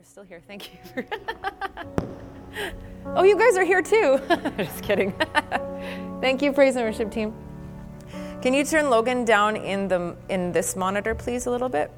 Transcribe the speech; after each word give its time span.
you're 0.00 0.06
still 0.06 0.24
here. 0.24 0.40
Thank 0.46 0.72
you. 0.72 0.78
For 0.94 1.06
oh, 3.16 3.22
you 3.22 3.36
guys 3.36 3.54
are 3.58 3.64
here 3.64 3.82
too. 3.82 4.18
Just 4.56 4.82
kidding. 4.82 5.12
Thank 6.22 6.40
you, 6.40 6.54
praise 6.54 6.74
and 6.76 6.86
worship 6.86 7.10
team. 7.10 7.34
Can 8.40 8.54
you 8.54 8.64
turn 8.64 8.88
Logan 8.88 9.26
down 9.26 9.56
in 9.56 9.88
the 9.88 10.16
in 10.30 10.52
this 10.52 10.74
monitor, 10.74 11.14
please, 11.14 11.44
a 11.44 11.50
little 11.50 11.68
bit? 11.68 11.90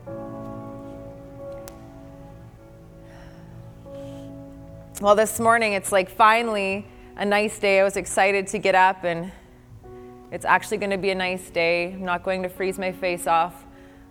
Well, 5.01 5.15
this 5.15 5.39
morning 5.39 5.75
it's 5.75 5.93
like 5.93 6.11
finally 6.11 6.85
a 7.17 7.25
nice 7.25 7.57
day. 7.61 7.79
I 7.79 7.85
was 7.85 7.97
excited 7.97 8.49
to 8.49 8.59
get 8.59 8.75
up 8.75 9.05
and 9.05 9.31
it's 10.33 10.45
actually 10.45 10.79
going 10.79 10.91
to 10.91 10.99
be 10.99 11.11
a 11.11 11.15
nice 11.15 11.51
day. 11.51 11.93
I'm 11.93 12.05
not 12.05 12.25
going 12.25 12.43
to 12.43 12.49
freeze 12.49 12.81
my 12.81 12.91
face 12.91 13.29
off 13.29 13.65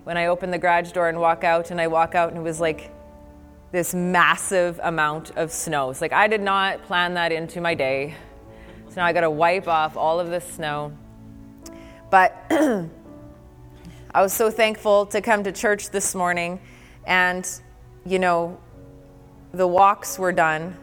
when 0.05 0.15
I 0.15 0.27
open 0.27 0.49
the 0.49 0.57
garage 0.57 0.93
door 0.93 1.09
and 1.09 1.19
walk 1.19 1.43
out 1.43 1.71
and 1.71 1.81
I 1.81 1.87
walk 1.87 2.15
out 2.15 2.29
and 2.29 2.37
it 2.37 2.41
was 2.41 2.61
like 2.61 2.89
this 3.71 3.93
massive 3.93 4.79
amount 4.83 5.31
of 5.37 5.51
snow. 5.51 5.89
It's 5.89 6.01
like 6.01 6.13
I 6.13 6.27
did 6.27 6.41
not 6.41 6.83
plan 6.83 7.13
that 7.13 7.31
into 7.31 7.61
my 7.61 7.73
day. 7.73 8.15
So 8.89 8.95
now 8.97 9.05
I 9.05 9.13
got 9.13 9.21
to 9.21 9.29
wipe 9.29 9.67
off 9.67 9.95
all 9.95 10.19
of 10.19 10.29
this 10.29 10.45
snow. 10.45 10.91
But 12.09 12.35
I 12.51 14.21
was 14.21 14.33
so 14.33 14.51
thankful 14.51 15.05
to 15.07 15.21
come 15.21 15.45
to 15.45 15.53
church 15.53 15.89
this 15.89 16.13
morning 16.13 16.59
and 17.05 17.49
you 18.05 18.19
know 18.19 18.59
the 19.53 19.65
walks 19.65 20.19
were 20.19 20.33
done 20.33 20.75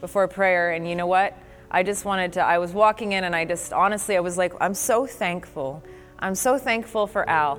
before 0.00 0.28
prayer 0.28 0.72
and 0.72 0.86
you 0.86 0.94
know 0.94 1.06
what? 1.06 1.38
I 1.70 1.82
just 1.82 2.04
wanted 2.04 2.34
to 2.34 2.40
I 2.42 2.58
was 2.58 2.72
walking 2.72 3.12
in 3.12 3.24
and 3.24 3.34
I 3.34 3.46
just 3.46 3.72
honestly 3.72 4.18
I 4.18 4.20
was 4.20 4.36
like 4.36 4.52
I'm 4.60 4.74
so 4.74 5.06
thankful. 5.06 5.82
I'm 6.18 6.34
so 6.34 6.58
thankful 6.58 7.06
for 7.06 7.28
Al. 7.28 7.58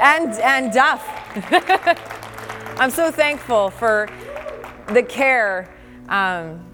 And 0.00 0.32
and 0.40 0.72
Duff. 0.72 1.06
I'm 2.78 2.90
so 2.90 3.10
thankful 3.10 3.70
for 3.70 4.08
the 4.88 5.02
care. 5.02 5.72
Um, 6.08 6.64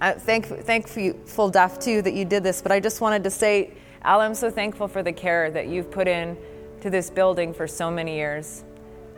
uh, 0.00 0.12
thank, 0.12 0.46
thankful, 0.46 1.50
Duff, 1.50 1.78
too, 1.78 2.02
that 2.02 2.14
you 2.14 2.24
did 2.24 2.42
this. 2.42 2.62
But 2.62 2.72
I 2.72 2.80
just 2.80 3.00
wanted 3.00 3.24
to 3.24 3.30
say, 3.30 3.72
Al, 4.02 4.20
I'm 4.20 4.34
so 4.34 4.50
thankful 4.50 4.86
for 4.86 5.02
the 5.02 5.12
care 5.12 5.50
that 5.50 5.66
you've 5.66 5.90
put 5.90 6.06
in 6.06 6.36
to 6.80 6.90
this 6.90 7.10
building 7.10 7.52
for 7.52 7.66
so 7.66 7.90
many 7.90 8.16
years. 8.16 8.64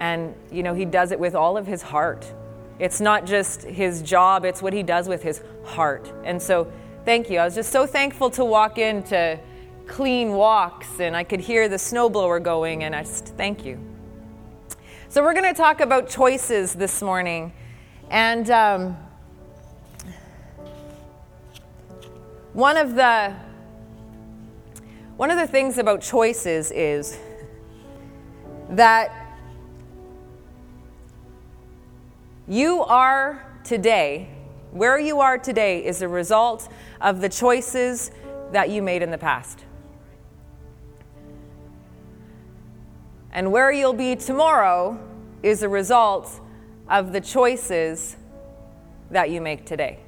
And, 0.01 0.35
you 0.51 0.63
know, 0.63 0.75
he 0.75 0.87
does 0.87 1.13
it 1.13 1.21
with 1.21 1.35
all 1.35 1.59
of 1.59 1.67
his 1.67 1.83
heart. 1.83 2.33
It's 2.79 3.01
not 3.01 3.27
just 3.27 3.63
his 3.63 4.01
job, 4.01 4.47
it's 4.47 4.63
what 4.63 4.73
he 4.73 4.83
does 4.83 5.07
with 5.07 5.23
his 5.23 5.43
heart. 5.65 6.11
And 6.25 6.41
so, 6.41 6.73
thank 7.05 7.29
you. 7.29 7.39
I 7.39 7.45
was 7.45 7.55
just 7.55 7.71
so 7.71 7.87
thankful 7.87 8.31
to 8.31 8.45
walk 8.45 8.79
into 8.79 9.39
clean 9.91 10.33
walks 10.35 11.01
and 11.01 11.17
I 11.17 11.25
could 11.25 11.41
hear 11.41 11.69
the 11.69 11.77
snowblower 11.77 12.41
going, 12.43 12.85
and 12.85 12.95
I 12.95 13.03
just 13.03 13.27
thank 13.37 13.65
you. 13.65 13.79
So, 15.09 15.21
we're 15.23 15.35
going 15.35 15.53
to 15.53 15.59
talk 15.59 15.81
about 15.81 16.09
choices 16.09 16.75
this 16.75 17.03
morning. 17.03 17.53
And 18.09 18.49
um, 18.51 18.97
one 22.53 22.77
of 22.77 22.95
the 22.95 23.35
one 25.17 25.31
of 25.31 25.39
the 25.39 25.47
things 25.47 25.77
about 25.77 26.01
choices 26.01 26.71
is 26.71 27.19
that 28.71 29.37
you 32.47 32.83
are 32.85 33.45
today, 33.65 34.31
where 34.71 34.99
you 34.99 35.21
are 35.21 35.37
today, 35.37 35.85
is 35.85 36.01
a 36.01 36.09
result 36.09 36.69
of 37.01 37.21
the 37.21 37.29
choices 37.29 38.13
that 38.53 38.71
you 38.71 38.83
made 38.83 39.03
in 39.03 39.11
the 39.11 39.19
past. 39.19 39.65
And 43.33 43.53
where 43.53 43.71
you'll 43.71 43.93
be 43.93 44.17
tomorrow 44.17 44.99
is 45.43 45.63
a 45.63 45.69
result 45.69 46.41
of 46.89 47.13
the 47.13 47.21
choices 47.21 48.17
that 49.11 49.31
you 49.31 49.41
make 49.41 49.65
today. 49.65 50.01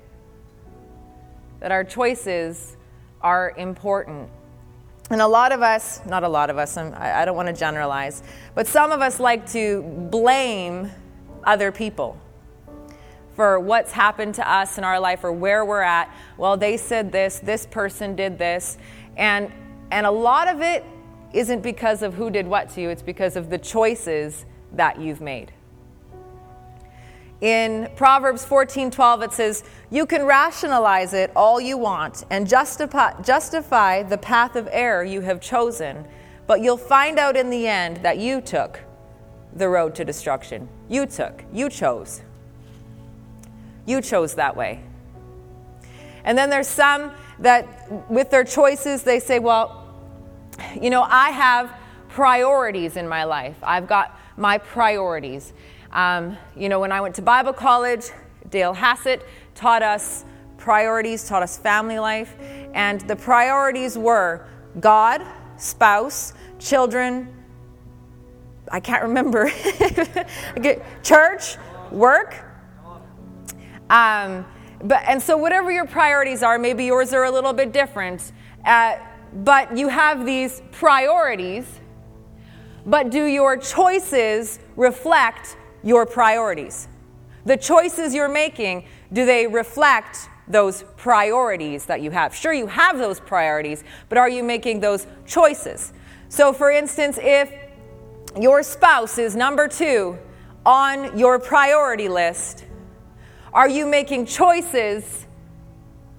That 1.61 1.71
our 1.71 1.85
choices 1.85 2.77
are 3.21 3.55
important. 3.57 4.29
And 5.11 5.21
a 5.21 5.27
lot 5.27 5.53
of 5.53 5.63
us, 5.63 6.01
not 6.07 6.25
a 6.25 6.29
lot 6.29 6.51
of 6.51 6.59
us, 6.59 6.77
I 6.77 7.25
don't 7.25 7.37
want 7.37 7.49
to 7.49 7.55
generalize, 7.55 8.23
but 8.55 8.67
some 8.67 8.91
of 8.91 9.01
us 9.01 9.21
like 9.21 9.51
to 9.53 9.83
blame 10.11 10.91
other 11.45 11.71
people 11.71 12.19
for 13.35 13.59
what's 13.59 13.93
happened 13.93 14.35
to 14.37 14.51
us 14.51 14.79
in 14.79 14.85
our 14.85 15.01
life 15.01 15.25
or 15.25 15.33
where 15.33 15.65
we're 15.65 15.83
at. 15.83 16.15
Well, 16.37 16.57
they 16.57 16.77
said 16.77 17.13
this, 17.13 17.39
this 17.39 17.67
person 17.67 18.15
did 18.17 18.39
this. 18.39 18.79
And, 19.17 19.51
and 19.91 20.07
a 20.07 20.11
lot 20.11 20.49
of 20.49 20.61
it 20.61 20.85
isn't 21.33 21.63
because 21.63 22.03
of 22.03 22.15
who 22.15 22.31
did 22.31 22.47
what 22.47 22.71
to 22.71 22.81
you, 22.81 22.89
it's 22.91 23.03
because 23.03 23.37
of 23.37 23.51
the 23.51 23.59
choices 23.59 24.45
that 24.73 25.01
you've 25.01 25.21
made. 25.21 25.53
In 27.41 27.91
Proverbs 27.97 28.45
14:12 28.45 29.23
it 29.23 29.33
says, 29.33 29.65
"You 29.91 30.07
can 30.07 30.25
rationalize 30.25 31.13
it 31.13 31.33
all 31.35 31.61
you 31.61 31.77
want 31.77 32.25
and 32.31 32.47
justify, 32.47 33.21
justify 33.21 34.05
the 34.05 34.17
path 34.17 34.55
of 34.55 34.69
error 34.71 35.03
you 35.03 35.23
have 35.23 35.41
chosen, 35.41 36.07
but 36.47 36.61
you'll 36.61 36.77
find 36.77 37.19
out 37.19 37.37
in 37.37 37.51
the 37.51 37.67
end 37.67 37.97
that 37.99 38.19
you 38.19 38.41
took 38.41 38.81
the 39.55 39.69
road 39.69 39.97
to 39.97 40.05
destruction. 40.05 40.69
You 40.89 41.05
took, 41.05 41.43
you 41.53 41.69
chose. 41.69 42.23
You 43.87 44.01
chose 44.01 44.35
that 44.35 44.57
way." 44.57 44.79
And 46.25 46.39
then 46.39 46.49
there's 46.49 46.69
some 46.69 47.11
that 47.41 47.67
with 48.09 48.31
their 48.31 48.45
choices 48.45 49.03
they 49.03 49.19
say, 49.19 49.41
"Well, 49.41 49.82
you 50.81 50.91
know, 50.91 51.03
I 51.03 51.31
have 51.31 51.75
priorities 52.09 52.97
in 52.97 53.09
my 53.09 53.25
life. 53.25 53.57
I've 53.63 53.87
got 53.87 54.19
my 54.37 54.59
priorities. 54.59 55.53
Um, 55.93 56.37
you 56.57 56.69
know, 56.69 56.81
when 56.81 56.93
I 56.93 57.01
went 57.01 57.15
to 57.17 57.23
Bible 57.23 57.53
college, 57.53 58.11
Dale 58.51 58.75
Hassett 58.75 59.27
taught 59.55 59.83
us 59.83 60.25
priorities, 60.57 61.27
taught 61.27 61.43
us 61.43 61.59
family 61.59 61.99
life, 61.99 62.37
and 62.75 63.01
the 63.03 63.17
priorities 63.17 63.99
were 63.99 64.47
God, 64.81 65.23
spouse, 65.57 66.35
children, 66.59 67.35
I 68.71 68.81
can't 68.81 69.03
remember, 69.03 69.51
church, 71.03 71.57
work. 71.91 72.45
Um, 73.91 74.47
but, 74.83 75.03
and 75.07 75.23
so, 75.23 75.37
whatever 75.37 75.71
your 75.71 75.87
priorities 75.87 76.43
are, 76.43 76.59
maybe 76.59 76.85
yours 76.85 77.13
are 77.13 77.25
a 77.25 77.31
little 77.31 77.53
bit 77.53 77.73
different. 77.73 78.33
Uh, 78.65 78.97
but 79.33 79.77
you 79.77 79.89
have 79.89 80.27
these 80.27 80.63
priorities, 80.73 81.81
but 82.85 83.11
do 83.11 83.25
your 83.25 83.57
choices 83.57 84.59
reflect 84.77 85.57
your 85.83 86.07
priorities? 86.07 86.89
The 87.45 87.57
choices 87.57 88.15
you're 88.15 88.29
making, 88.29 88.85
do 89.13 89.25
they 89.25 89.47
reflect 89.47 90.29
those 90.49 90.85
priorities 90.97 91.87
that 91.87 92.01
you 92.01 92.11
have? 92.11 92.35
Sure, 92.35 92.53
you 92.53 92.67
have 92.67 92.99
those 92.99 93.21
priorities, 93.21 93.85
but 94.09 94.19
are 94.19 94.29
you 94.29 94.43
making 94.43 94.81
those 94.81 95.07
choices? 95.27 95.93
So, 96.29 96.53
for 96.53 96.71
instance, 96.71 97.19
if 97.21 97.53
your 98.41 98.63
spouse 98.63 99.19
is 99.19 99.37
number 99.37 99.69
two 99.69 100.19
on 100.65 101.19
your 101.19 101.39
priority 101.39 102.09
list, 102.09 102.65
are 103.53 103.69
you 103.69 103.87
making 103.87 104.27
choices 104.27 105.27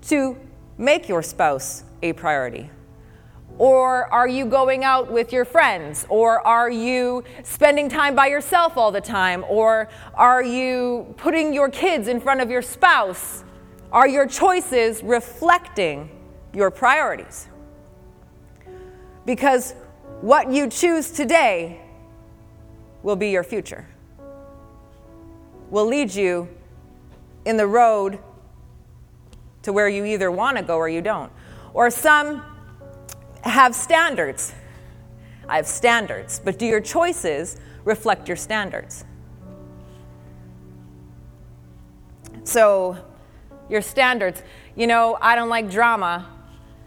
to 0.03 0.37
make 0.77 1.09
your 1.09 1.23
spouse 1.23 1.83
a 2.01 2.13
priority? 2.13 2.69
Or 3.57 4.11
are 4.11 4.27
you 4.27 4.45
going 4.45 4.83
out 4.83 5.11
with 5.11 5.31
your 5.31 5.45
friends? 5.45 6.05
Or 6.09 6.45
are 6.45 6.69
you 6.69 7.23
spending 7.43 7.87
time 7.87 8.15
by 8.15 8.27
yourself 8.27 8.77
all 8.77 8.91
the 8.91 9.01
time? 9.01 9.45
Or 9.47 9.89
are 10.15 10.43
you 10.43 11.13
putting 11.17 11.53
your 11.53 11.69
kids 11.69 12.07
in 12.07 12.19
front 12.19 12.41
of 12.41 12.49
your 12.49 12.61
spouse? 12.61 13.43
Are 13.91 14.07
your 14.07 14.25
choices 14.25 15.03
reflecting 15.03 16.09
your 16.53 16.71
priorities? 16.71 17.47
Because 19.25 19.75
what 20.21 20.51
you 20.51 20.67
choose 20.67 21.11
today 21.11 21.79
will 23.03 23.15
be 23.15 23.29
your 23.29 23.43
future, 23.43 23.85
will 25.69 25.85
lead 25.85 26.13
you 26.13 26.47
in 27.45 27.57
the 27.57 27.67
road 27.67 28.17
to 29.61 29.71
where 29.71 29.87
you 29.87 30.05
either 30.05 30.31
want 30.31 30.57
to 30.57 30.63
go 30.63 30.77
or 30.77 30.89
you 30.89 31.01
don't. 31.01 31.31
Or 31.73 31.89
some 31.89 32.43
have 33.49 33.75
standards. 33.75 34.53
I 35.47 35.57
have 35.57 35.67
standards, 35.67 36.39
but 36.43 36.57
do 36.57 36.65
your 36.65 36.81
choices 36.81 37.57
reflect 37.83 38.27
your 38.27 38.37
standards? 38.37 39.05
So, 42.45 42.97
your 43.69 43.81
standards, 43.81 44.41
you 44.75 44.87
know, 44.87 45.17
I 45.21 45.35
don't 45.35 45.49
like 45.49 45.69
drama. 45.69 46.29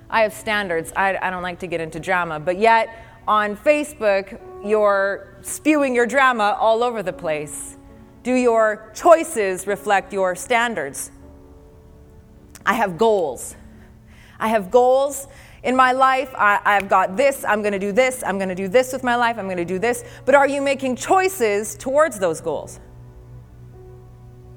I 0.09 0.23
have 0.23 0.33
standards. 0.33 0.93
I, 0.95 1.17
I 1.21 1.31
don't 1.31 1.43
like 1.43 1.59
to 1.61 1.67
get 1.67 1.81
into 1.81 1.99
drama, 1.99 2.39
but 2.39 2.59
yet 2.59 3.23
on 3.27 3.57
Facebook, 3.57 4.39
you're 4.65 5.39
spewing 5.43 5.95
your 5.95 6.07
drama 6.07 6.57
all 6.61 6.83
over 6.83 7.03
the 7.03 7.13
place. 7.13 7.77
Do 8.23 8.35
your 8.35 8.91
choices 8.95 9.67
reflect 9.67 10.13
your 10.13 10.35
standards? 10.35 11.11
I 12.65 12.75
have 12.75 12.99
goals. 12.99 13.57
I 14.39 14.49
have 14.49 14.71
goals 14.71 15.29
in 15.67 15.75
my 15.75 15.91
life, 15.91 16.33
I, 16.37 16.61
have 16.65 16.89
got 16.89 17.17
this, 17.17 17.45
I'm 17.45 17.61
going 17.61 17.73
to 17.73 17.79
do 17.81 17.91
this, 17.91 18.23
I'm 18.25 18.39
going 18.39 18.49
to 18.49 18.55
do 18.55 18.69
this 18.69 18.93
with 18.93 19.03
my 19.03 19.17
life, 19.17 19.37
I'm 19.37 19.47
going 19.47 19.57
to 19.57 19.65
do 19.65 19.81
this. 19.81 20.05
But 20.25 20.37
are 20.37 20.47
you 20.47 20.63
making 20.63 20.95
choices 20.95 21.75
towards 21.75 22.21
those 22.21 22.41
goals? 22.41 22.79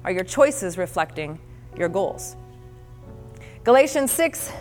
Are 0.04 0.12
your 0.12 0.22
choices 0.22 0.78
reflecting 0.78 1.40
your 1.76 1.88
goals? 1.88 2.36
Galatians 3.64 4.12
6, 4.12 4.52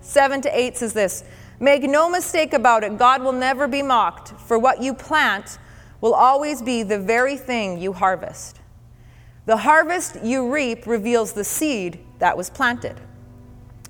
7 0.00 0.40
to 0.42 0.58
8 0.58 0.76
says 0.76 0.92
this 0.92 1.24
Make 1.58 1.82
no 1.82 2.08
mistake 2.08 2.52
about 2.52 2.84
it, 2.84 2.96
God 2.96 3.20
will 3.20 3.32
never 3.32 3.66
be 3.66 3.82
mocked, 3.82 4.28
for 4.40 4.56
what 4.56 4.80
you 4.80 4.94
plant 4.94 5.58
will 6.00 6.14
always 6.14 6.62
be 6.62 6.84
the 6.84 7.00
very 7.00 7.36
thing 7.36 7.76
you 7.76 7.92
harvest. 7.92 8.60
The 9.46 9.56
harvest 9.56 10.18
you 10.22 10.48
reap 10.48 10.86
reveals 10.86 11.32
the 11.32 11.42
seed 11.42 11.98
that 12.20 12.36
was 12.36 12.50
planted. 12.50 13.00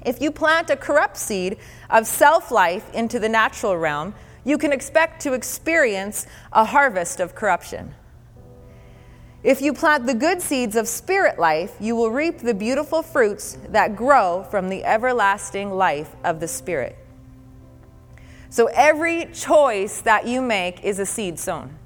If 0.05 0.21
you 0.21 0.31
plant 0.31 0.71
a 0.71 0.77
corrupt 0.77 1.17
seed 1.17 1.59
of 1.91 2.07
self 2.07 2.51
life 2.51 2.93
into 2.95 3.19
the 3.19 3.29
natural 3.29 3.77
realm, 3.77 4.15
you 4.45 4.59
can 4.59 4.73
expect 4.73 5.21
to 5.23 5.33
experience 5.33 6.27
a 6.53 6.65
harvest 6.65 7.21
of 7.21 7.35
corruption. 7.35 7.95
If 9.43 9.63
you 9.63 9.73
plant 9.73 10.07
the 10.07 10.15
good 10.15 10.43
seeds 10.43 10.75
of 10.75 10.89
spirit 10.89 11.39
life, 11.39 11.77
you 11.79 11.95
will 11.95 12.11
reap 12.11 12.39
the 12.39 12.55
beautiful 12.55 13.03
fruits 13.03 13.57
that 13.69 13.95
grow 13.95 14.45
from 14.51 14.69
the 14.69 14.85
everlasting 14.85 15.71
life 15.71 16.15
of 16.25 16.41
the 16.41 16.49
Spirit. 16.49 16.97
So 18.51 18.67
every 18.75 19.27
choice 19.27 20.01
that 20.01 20.27
you 20.27 20.41
make 20.41 20.83
is 20.83 20.99
a 20.99 21.07
seed 21.07 21.39
sown. 21.39 21.79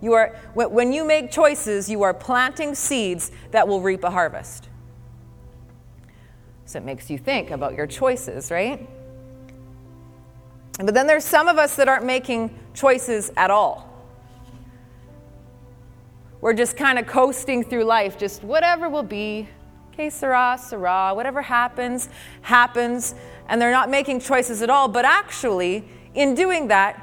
You 0.00 0.14
are, 0.14 0.36
when 0.54 0.92
you 0.92 1.04
make 1.04 1.30
choices, 1.30 1.88
you 1.88 2.02
are 2.02 2.12
planting 2.12 2.74
seeds 2.74 3.30
that 3.52 3.68
will 3.68 3.80
reap 3.80 4.02
a 4.02 4.10
harvest. 4.10 4.68
So 6.66 6.78
it 6.78 6.84
makes 6.84 7.10
you 7.10 7.18
think 7.18 7.50
about 7.50 7.74
your 7.74 7.86
choices, 7.86 8.50
right? 8.50 8.88
But 10.78 10.94
then 10.94 11.06
there's 11.06 11.24
some 11.24 11.46
of 11.46 11.58
us 11.58 11.76
that 11.76 11.88
aren't 11.88 12.04
making 12.04 12.58
choices 12.72 13.30
at 13.36 13.50
all. 13.50 13.90
We're 16.40 16.54
just 16.54 16.76
kind 16.76 16.98
of 16.98 17.06
coasting 17.06 17.64
through 17.64 17.84
life, 17.84 18.18
just 18.18 18.42
whatever 18.42 18.88
will 18.88 19.02
be. 19.02 19.48
Okay, 19.92 20.10
Sarah, 20.10 20.58
Sarah, 20.60 21.12
whatever 21.14 21.40
happens, 21.40 22.08
happens. 22.42 23.14
And 23.48 23.62
they're 23.62 23.70
not 23.70 23.88
making 23.88 24.20
choices 24.20 24.60
at 24.60 24.68
all. 24.68 24.88
But 24.88 25.04
actually, 25.04 25.84
in 26.14 26.34
doing 26.34 26.68
that, 26.68 27.00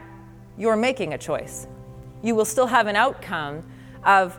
you're 0.58 0.76
making 0.76 1.14
a 1.14 1.18
choice. 1.18 1.66
You 2.22 2.36
will 2.36 2.46
still 2.46 2.68
have 2.68 2.88
an 2.88 2.96
outcome 2.96 3.64
of, 4.04 4.38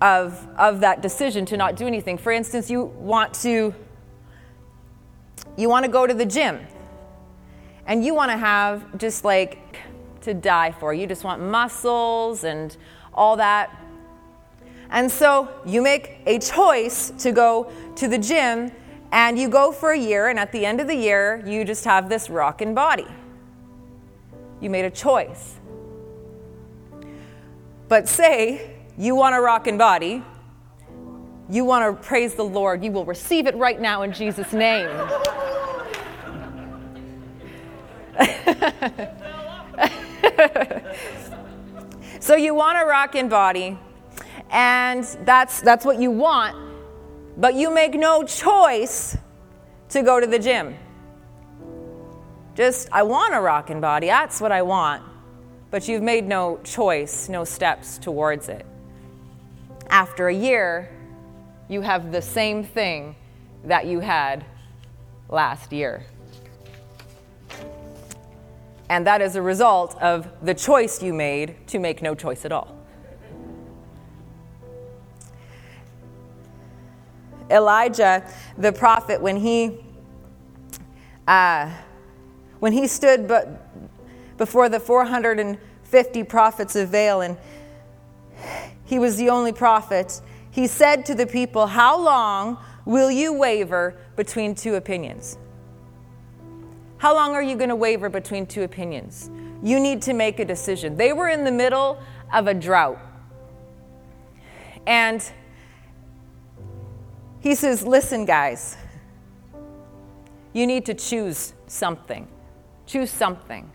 of, 0.00 0.46
of 0.56 0.80
that 0.80 1.00
decision 1.00 1.46
to 1.46 1.56
not 1.56 1.74
do 1.74 1.86
anything. 1.86 2.18
For 2.18 2.30
instance, 2.30 2.70
you 2.70 2.84
want 2.84 3.34
to 3.42 3.74
you 5.56 5.68
want 5.68 5.84
to 5.84 5.90
go 5.90 6.06
to 6.06 6.14
the 6.14 6.26
gym 6.26 6.60
and 7.86 8.04
you 8.04 8.14
want 8.14 8.30
to 8.30 8.36
have 8.36 8.98
just 8.98 9.24
like 9.24 9.78
to 10.22 10.34
die 10.34 10.72
for. 10.72 10.92
You 10.92 11.06
just 11.06 11.24
want 11.24 11.40
muscles 11.40 12.44
and 12.44 12.76
all 13.14 13.36
that. 13.36 13.70
And 14.90 15.10
so 15.10 15.48
you 15.64 15.82
make 15.82 16.18
a 16.26 16.38
choice 16.38 17.10
to 17.18 17.32
go 17.32 17.70
to 17.96 18.08
the 18.08 18.18
gym 18.18 18.72
and 19.12 19.38
you 19.38 19.48
go 19.48 19.70
for 19.70 19.92
a 19.92 19.98
year, 19.98 20.28
and 20.28 20.38
at 20.38 20.50
the 20.50 20.66
end 20.66 20.80
of 20.80 20.88
the 20.88 20.94
year, 20.94 21.42
you 21.46 21.64
just 21.64 21.84
have 21.84 22.08
this 22.08 22.28
rockin' 22.28 22.74
body. 22.74 23.06
You 24.60 24.68
made 24.68 24.84
a 24.84 24.90
choice. 24.90 25.54
But 27.88 28.08
say 28.08 28.72
you 28.98 29.14
want 29.14 29.36
a 29.36 29.40
rockin' 29.40 29.78
body, 29.78 30.24
you 31.48 31.64
want 31.64 31.84
to 31.84 32.06
praise 32.06 32.34
the 32.34 32.44
Lord, 32.44 32.84
you 32.84 32.90
will 32.90 33.04
receive 33.04 33.46
it 33.46 33.54
right 33.56 33.80
now 33.80 34.02
in 34.02 34.12
Jesus' 34.12 34.52
name. 34.52 34.88
so 42.20 42.34
you 42.34 42.54
want 42.54 42.78
a 42.78 42.84
rockin' 42.84 43.28
body, 43.28 43.78
and 44.50 45.04
that's 45.24 45.60
that's 45.60 45.84
what 45.84 46.00
you 46.00 46.10
want, 46.10 46.56
but 47.36 47.54
you 47.54 47.70
make 47.70 47.94
no 47.94 48.24
choice 48.24 49.16
to 49.90 50.02
go 50.02 50.18
to 50.18 50.26
the 50.26 50.38
gym. 50.38 50.74
Just 52.54 52.88
I 52.90 53.02
want 53.02 53.34
a 53.34 53.40
rockin' 53.40 53.80
body, 53.80 54.08
that's 54.08 54.40
what 54.40 54.50
I 54.50 54.62
want. 54.62 55.02
But 55.70 55.88
you've 55.88 56.02
made 56.02 56.26
no 56.26 56.58
choice, 56.64 57.28
no 57.28 57.44
steps 57.44 57.98
towards 57.98 58.48
it. 58.48 58.64
After 59.90 60.28
a 60.28 60.34
year, 60.34 60.95
you 61.68 61.80
have 61.80 62.12
the 62.12 62.22
same 62.22 62.62
thing 62.62 63.16
that 63.64 63.86
you 63.86 64.00
had 64.00 64.44
last 65.28 65.72
year. 65.72 66.04
And 68.88 69.06
that 69.06 69.20
is 69.20 69.34
a 69.34 69.42
result 69.42 70.00
of 70.00 70.28
the 70.42 70.54
choice 70.54 71.02
you 71.02 71.12
made 71.12 71.56
to 71.68 71.78
make 71.78 72.02
no 72.02 72.14
choice 72.14 72.44
at 72.44 72.52
all. 72.52 72.76
Elijah, 77.50 78.28
the 78.58 78.72
prophet, 78.72 79.20
when 79.20 79.36
he, 79.36 79.78
uh, 81.26 81.70
when 82.60 82.72
he 82.72 82.86
stood 82.86 83.28
before 84.36 84.68
the 84.68 84.80
450 84.80 86.24
prophets 86.24 86.76
of 86.76 86.90
Baal, 86.92 87.20
and 87.22 87.36
he 88.84 88.98
was 88.98 89.16
the 89.16 89.30
only 89.30 89.52
prophet, 89.52 90.20
he 90.56 90.66
said 90.66 91.04
to 91.04 91.14
the 91.14 91.26
people, 91.26 91.66
How 91.66 92.02
long 92.02 92.56
will 92.86 93.10
you 93.10 93.34
waver 93.34 93.94
between 94.16 94.54
two 94.54 94.76
opinions? 94.76 95.36
How 96.96 97.14
long 97.14 97.34
are 97.34 97.42
you 97.42 97.56
going 97.56 97.68
to 97.68 97.76
waver 97.76 98.08
between 98.08 98.46
two 98.46 98.62
opinions? 98.62 99.30
You 99.62 99.78
need 99.78 100.00
to 100.02 100.14
make 100.14 100.40
a 100.40 100.46
decision. 100.46 100.96
They 100.96 101.12
were 101.12 101.28
in 101.28 101.44
the 101.44 101.52
middle 101.52 102.00
of 102.32 102.46
a 102.46 102.54
drought. 102.54 102.98
And 104.86 105.22
he 107.40 107.54
says, 107.54 107.82
Listen, 107.82 108.24
guys, 108.24 108.78
you 110.54 110.66
need 110.66 110.86
to 110.86 110.94
choose 110.94 111.52
something. 111.66 112.26
Choose 112.86 113.10
something. 113.10 113.70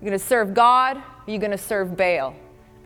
You're 0.00 0.10
going 0.10 0.20
to 0.20 0.24
serve 0.24 0.54
God, 0.54 0.98
or 0.98 1.02
you're 1.26 1.40
going 1.40 1.50
to 1.50 1.58
serve 1.58 1.96
Baal. 1.96 2.36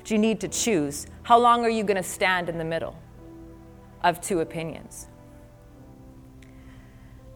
But 0.06 0.12
you 0.12 0.18
need 0.18 0.38
to 0.42 0.46
choose. 0.46 1.08
How 1.24 1.36
long 1.36 1.64
are 1.64 1.68
you 1.68 1.82
going 1.82 1.96
to 1.96 2.02
stand 2.04 2.48
in 2.48 2.58
the 2.58 2.64
middle 2.64 2.96
of 4.04 4.20
two 4.20 4.38
opinions? 4.38 5.08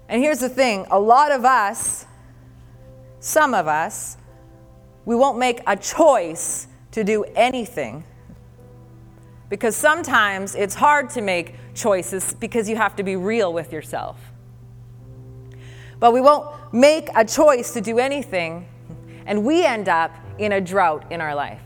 And 0.09 0.23
here's 0.23 0.39
the 0.39 0.49
thing 0.49 0.87
a 0.89 1.01
lot 1.01 1.33
of 1.33 1.45
us, 1.45 2.07
some 3.19 3.55
of 3.55 3.67
us, 3.67 4.19
we 5.05 5.17
won't 5.17 5.37
make 5.37 5.63
a 5.67 5.77
choice 5.77 6.69
to 6.93 7.03
do 7.03 7.25
anything 7.35 8.05
because 9.49 9.75
sometimes 9.75 10.55
it's 10.55 10.77
hard 10.77 11.11
to 11.11 11.23
make 11.23 11.57
choices 11.75 12.35
because 12.35 12.69
you 12.69 12.77
have 12.77 12.95
to 12.95 13.03
be 13.03 13.17
real 13.17 13.53
with 13.53 13.73
yourself. 13.73 14.17
But 15.99 16.13
we 16.13 16.21
won't 16.21 16.73
make 16.73 17.09
a 17.17 17.25
choice 17.25 17.73
to 17.73 17.81
do 17.81 17.99
anything, 17.99 18.69
and 19.27 19.45
we 19.45 19.65
end 19.65 19.89
up 19.89 20.15
in 20.39 20.53
a 20.53 20.61
drought 20.61 21.11
in 21.11 21.21
our 21.21 21.35
life 21.35 21.63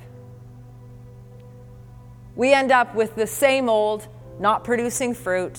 we 2.37 2.53
end 2.53 2.73
up 2.73 2.95
with 2.95 3.15
the 3.15 3.27
same 3.27 3.69
old, 3.69 4.07
not 4.39 4.65
producing 4.65 5.15
fruit 5.15 5.59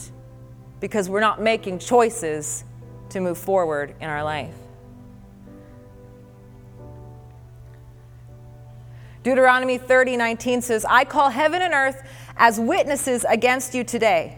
because 0.79 1.09
we're 1.09 1.21
not 1.21 1.41
making 1.41 1.79
choices 1.79 2.63
to 3.09 3.19
move 3.19 3.37
forward 3.37 3.95
in 4.01 4.09
our 4.09 4.23
life. 4.23 4.53
Deuteronomy 9.23 9.79
30 9.79 10.17
19 10.17 10.61
says, 10.61 10.85
I 10.85 11.03
call 11.03 11.29
heaven 11.29 11.61
and 11.61 11.73
earth 11.73 12.03
as 12.37 12.59
witnesses 12.59 13.25
against 13.27 13.73
you 13.73 13.83
today, 13.83 14.37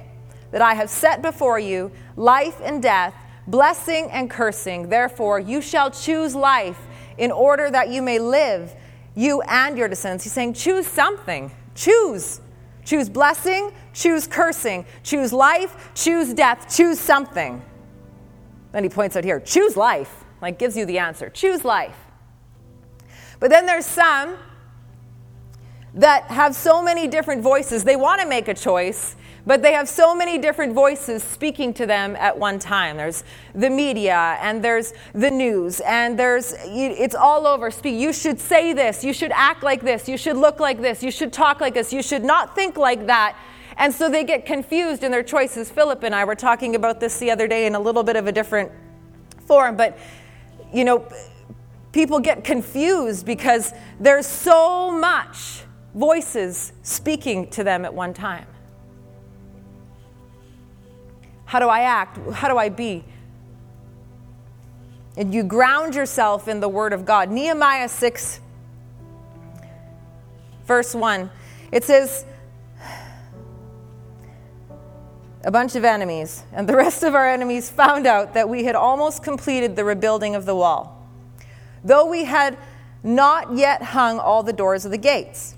that 0.51 0.61
I 0.61 0.75
have 0.75 0.89
set 0.89 1.21
before 1.21 1.59
you 1.59 1.91
life 2.15 2.61
and 2.63 2.81
death, 2.81 3.13
blessing 3.47 4.09
and 4.11 4.29
cursing. 4.29 4.87
Therefore, 4.87 5.39
you 5.39 5.61
shall 5.61 5.91
choose 5.91 6.35
life 6.35 6.79
in 7.17 7.31
order 7.31 7.69
that 7.69 7.89
you 7.89 8.01
may 8.01 8.19
live, 8.19 8.73
you 9.15 9.41
and 9.41 9.77
your 9.77 9.89
descendants. 9.89 10.23
He's 10.23 10.33
saying, 10.33 10.53
choose 10.53 10.87
something. 10.87 11.51
Choose. 11.77 12.41
Choose 12.83 13.07
blessing, 13.09 13.71
choose 13.93 14.27
cursing, 14.27 14.85
choose 15.03 15.31
life, 15.31 15.91
choose 15.93 16.33
death, 16.33 16.73
choose 16.75 16.99
something. 16.99 17.61
Then 18.71 18.83
he 18.83 18.89
points 18.89 19.15
out 19.15 19.23
here 19.23 19.39
choose 19.39 19.77
life, 19.77 20.23
like 20.41 20.57
gives 20.57 20.75
you 20.75 20.85
the 20.85 20.97
answer. 20.97 21.29
Choose 21.29 21.63
life. 21.63 21.97
But 23.39 23.49
then 23.49 23.65
there's 23.65 23.85
some 23.85 24.37
that 25.93 26.23
have 26.25 26.55
so 26.55 26.81
many 26.81 27.07
different 27.07 27.41
voices. 27.41 27.83
They 27.83 27.95
want 27.95 28.21
to 28.21 28.27
make 28.27 28.47
a 28.47 28.53
choice, 28.53 29.15
but 29.47 29.61
they 29.61 29.71
have 29.71 29.87
so 29.87 30.13
many 30.13 30.37
different 30.37 30.73
voices 30.73 31.23
speaking 31.23 31.73
to 31.73 31.85
them 31.85 32.17
at 32.17 32.37
one 32.37 32.59
time. 32.59 32.97
There's 32.97 33.23
the 33.55 33.69
media, 33.69 34.37
and 34.41 34.61
there's 34.61 34.93
the 35.13 35.31
news, 35.31 35.79
and 35.79 36.19
there's 36.19 36.53
it's 36.65 37.15
all 37.15 37.47
over. 37.47 37.71
Speak. 37.71 37.95
You 37.95 38.11
should 38.11 38.41
say 38.41 38.73
this. 38.73 39.05
You 39.05 39.13
should 39.13 39.31
act 39.33 39.63
like 39.63 39.81
this. 39.81 40.09
You 40.09 40.17
should 40.17 40.35
look 40.35 40.59
like 40.59 40.81
this. 40.81 41.01
You 41.01 41.11
should 41.11 41.31
talk 41.31 41.61
like 41.61 41.73
this. 41.73 41.93
You 41.93 42.03
should 42.03 42.25
not 42.25 42.55
think 42.55 42.75
like 42.75 43.07
that. 43.07 43.37
And 43.77 43.93
so 43.93 44.09
they 44.09 44.25
get 44.25 44.45
confused 44.45 45.01
in 45.03 45.11
their 45.11 45.23
choices. 45.23 45.71
Philip 45.71 46.03
and 46.03 46.13
I 46.13 46.25
were 46.25 46.35
talking 46.35 46.75
about 46.75 46.99
this 46.99 47.17
the 47.17 47.31
other 47.31 47.47
day 47.47 47.67
in 47.67 47.75
a 47.75 47.79
little 47.79 48.03
bit 48.03 48.17
of 48.17 48.27
a 48.27 48.33
different 48.33 48.69
form. 49.45 49.77
But, 49.77 49.97
you 50.73 50.83
know, 50.83 51.07
people 51.93 52.19
get 52.19 52.43
confused 52.43 53.25
because 53.25 53.71
there's 53.97 54.25
so 54.25 54.91
much 54.91 55.61
voices 55.95 56.73
speaking 56.81 57.49
to 57.51 57.63
them 57.63 57.85
at 57.85 57.93
one 57.93 58.13
time. 58.13 58.45
How 61.47 61.59
do 61.59 61.69
I 61.69 61.81
act? 61.81 62.17
How 62.33 62.49
do 62.49 62.57
I 62.57 62.67
be? 62.67 63.03
And 65.15 65.33
you 65.33 65.43
ground 65.43 65.95
yourself 65.95 66.47
in 66.47 66.59
the 66.59 66.69
Word 66.69 66.91
of 66.91 67.05
God. 67.05 67.31
Nehemiah 67.31 67.87
6, 67.87 68.41
verse 70.65 70.93
1, 70.93 71.31
it 71.71 71.85
says, 71.85 72.25
a 75.45 75.51
bunch 75.51 75.75
of 75.75 75.85
enemies, 75.85 76.43
and 76.51 76.67
the 76.67 76.75
rest 76.75 77.03
of 77.03 77.15
our 77.15 77.27
enemies 77.27 77.69
found 77.69 78.05
out 78.05 78.33
that 78.33 78.49
we 78.49 78.65
had 78.65 78.75
almost 78.75 79.23
completed 79.23 79.77
the 79.77 79.85
rebuilding 79.85 80.35
of 80.35 80.45
the 80.45 80.55
wall, 80.55 81.07
though 81.81 82.05
we 82.05 82.25
had 82.25 82.57
not 83.03 83.55
yet 83.55 83.81
hung 83.81 84.19
all 84.19 84.43
the 84.43 84.51
doors 84.51 84.83
of 84.83 84.91
the 84.91 84.97
gates. 84.97 85.55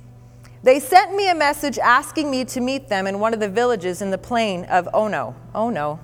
They 0.61 0.79
sent 0.79 1.15
me 1.15 1.29
a 1.29 1.35
message 1.35 1.79
asking 1.79 2.29
me 2.29 2.43
to 2.45 2.59
meet 2.59 2.89
them 2.89 3.07
in 3.07 3.19
one 3.19 3.33
of 3.33 3.39
the 3.39 3.47
villages 3.49 4.01
in 4.01 4.11
the 4.11 4.17
plain 4.17 4.65
of 4.65 4.89
Ono. 4.93 5.35
Oh 5.55 5.69
no. 5.69 5.99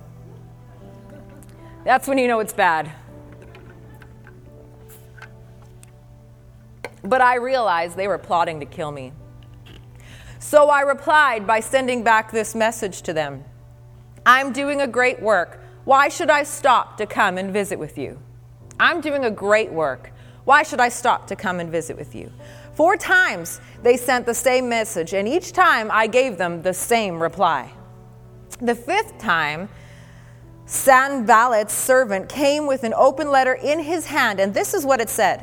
That's 1.84 2.08
when 2.08 2.18
you 2.18 2.26
know 2.26 2.40
it's 2.40 2.54
bad. 2.54 2.90
But 7.04 7.20
I 7.20 7.36
realized 7.36 7.96
they 7.96 8.08
were 8.08 8.18
plotting 8.18 8.58
to 8.60 8.66
kill 8.66 8.90
me. 8.90 9.12
So 10.38 10.68
I 10.68 10.80
replied 10.80 11.46
by 11.46 11.60
sending 11.60 12.02
back 12.02 12.32
this 12.32 12.54
message 12.54 13.02
to 13.02 13.12
them 13.12 13.44
I'm 14.24 14.52
doing 14.52 14.80
a 14.80 14.86
great 14.88 15.20
work. 15.20 15.60
Why 15.84 16.08
should 16.08 16.30
I 16.30 16.42
stop 16.42 16.96
to 16.96 17.06
come 17.06 17.38
and 17.38 17.52
visit 17.52 17.78
with 17.78 17.96
you? 17.96 18.18
I'm 18.80 19.00
doing 19.00 19.24
a 19.24 19.30
great 19.30 19.70
work. 19.70 20.12
Why 20.44 20.64
should 20.64 20.80
I 20.80 20.88
stop 20.88 21.28
to 21.28 21.36
come 21.36 21.60
and 21.60 21.70
visit 21.70 21.96
with 21.96 22.14
you? 22.14 22.32
Four 22.76 22.98
times 22.98 23.60
they 23.82 23.96
sent 23.96 24.26
the 24.26 24.34
same 24.34 24.68
message, 24.68 25.14
and 25.14 25.26
each 25.26 25.52
time 25.52 25.90
I 25.90 26.06
gave 26.06 26.36
them 26.36 26.60
the 26.60 26.74
same 26.74 27.20
reply. 27.20 27.72
The 28.60 28.74
fifth 28.74 29.18
time, 29.18 29.70
Sanballat's 30.66 31.72
servant 31.72 32.28
came 32.28 32.66
with 32.66 32.84
an 32.84 32.92
open 32.92 33.30
letter 33.30 33.54
in 33.54 33.80
his 33.80 34.06
hand, 34.06 34.40
and 34.40 34.52
this 34.52 34.74
is 34.74 34.84
what 34.84 35.00
it 35.00 35.08
said. 35.08 35.42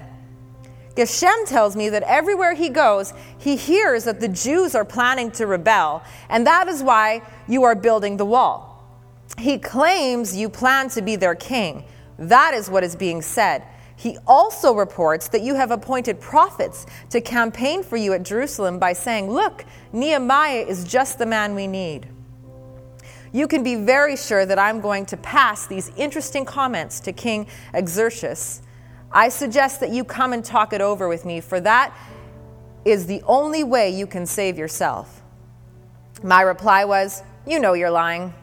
Geshem 0.95 1.47
tells 1.47 1.75
me 1.75 1.89
that 1.89 2.03
everywhere 2.03 2.53
he 2.53 2.69
goes, 2.69 3.15
he 3.39 3.55
hears 3.55 4.03
that 4.03 4.19
the 4.19 4.27
Jews 4.27 4.75
are 4.75 4.85
planning 4.85 5.31
to 5.31 5.47
rebel, 5.47 6.03
and 6.29 6.45
that 6.45 6.67
is 6.67 6.83
why 6.83 7.23
you 7.47 7.63
are 7.63 7.73
building 7.73 8.17
the 8.17 8.25
wall. 8.25 8.85
He 9.39 9.57
claims 9.57 10.37
you 10.37 10.49
plan 10.49 10.89
to 10.89 11.01
be 11.01 11.15
their 11.15 11.33
king. 11.33 11.85
That 12.19 12.53
is 12.53 12.69
what 12.69 12.83
is 12.83 12.95
being 12.95 13.23
said. 13.23 13.63
He 13.95 14.17
also 14.25 14.73
reports 14.73 15.27
that 15.29 15.41
you 15.41 15.55
have 15.55 15.71
appointed 15.71 16.19
prophets 16.19 16.85
to 17.09 17.21
campaign 17.21 17.83
for 17.83 17.97
you 17.97 18.13
at 18.13 18.23
Jerusalem 18.23 18.79
by 18.79 18.93
saying, 18.93 19.29
Look, 19.29 19.65
Nehemiah 19.91 20.65
is 20.67 20.83
just 20.83 21.19
the 21.19 21.25
man 21.25 21.55
we 21.55 21.67
need. 21.67 22.07
You 23.31 23.47
can 23.47 23.63
be 23.63 23.75
very 23.75 24.15
sure 24.15 24.45
that 24.45 24.59
I'm 24.59 24.79
going 24.79 25.07
to 25.07 25.17
pass 25.17 25.65
these 25.65 25.91
interesting 25.97 26.45
comments 26.45 26.99
to 27.01 27.11
King 27.11 27.47
Xerxes. 27.87 28.61
I 29.11 29.29
suggest 29.29 29.79
that 29.79 29.89
you 29.89 30.03
come 30.03 30.33
and 30.33 30.43
talk 30.43 30.73
it 30.73 30.81
over 30.81 31.07
with 31.07 31.25
me, 31.25 31.39
for 31.39 31.59
that 31.61 31.95
is 32.85 33.05
the 33.05 33.21
only 33.23 33.63
way 33.63 33.89
you 33.89 34.05
can 34.05 34.25
save 34.25 34.57
yourself. 34.57 35.21
My 36.23 36.41
reply 36.41 36.85
was, 36.85 37.23
You 37.45 37.59
know 37.59 37.73
you're 37.73 37.91
lying. 37.91 38.33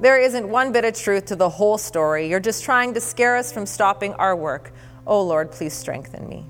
There 0.00 0.20
isn't 0.20 0.48
one 0.48 0.72
bit 0.72 0.84
of 0.84 0.94
truth 0.94 1.26
to 1.26 1.36
the 1.36 1.48
whole 1.48 1.78
story. 1.78 2.28
You're 2.28 2.40
just 2.40 2.64
trying 2.64 2.94
to 2.94 3.00
scare 3.00 3.36
us 3.36 3.52
from 3.52 3.64
stopping 3.64 4.12
our 4.14 4.34
work. 4.34 4.72
Oh 5.06 5.22
Lord, 5.22 5.52
please 5.52 5.72
strengthen 5.72 6.28
me. 6.28 6.46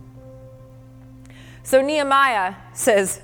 So 1.63 1.81
Nehemiah 1.81 2.55
says, 2.73 3.21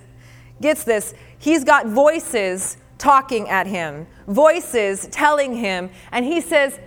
gets 0.61 0.85
this, 0.85 1.15
he's 1.39 1.63
got 1.63 1.87
voices 1.87 2.79
talking 2.99 3.49
at 3.49 3.67
him, 3.67 4.07
voices 4.27 5.09
telling 5.11 5.55
him, 5.55 5.91
and 6.13 6.25
he 6.25 6.41
says, 6.41 6.79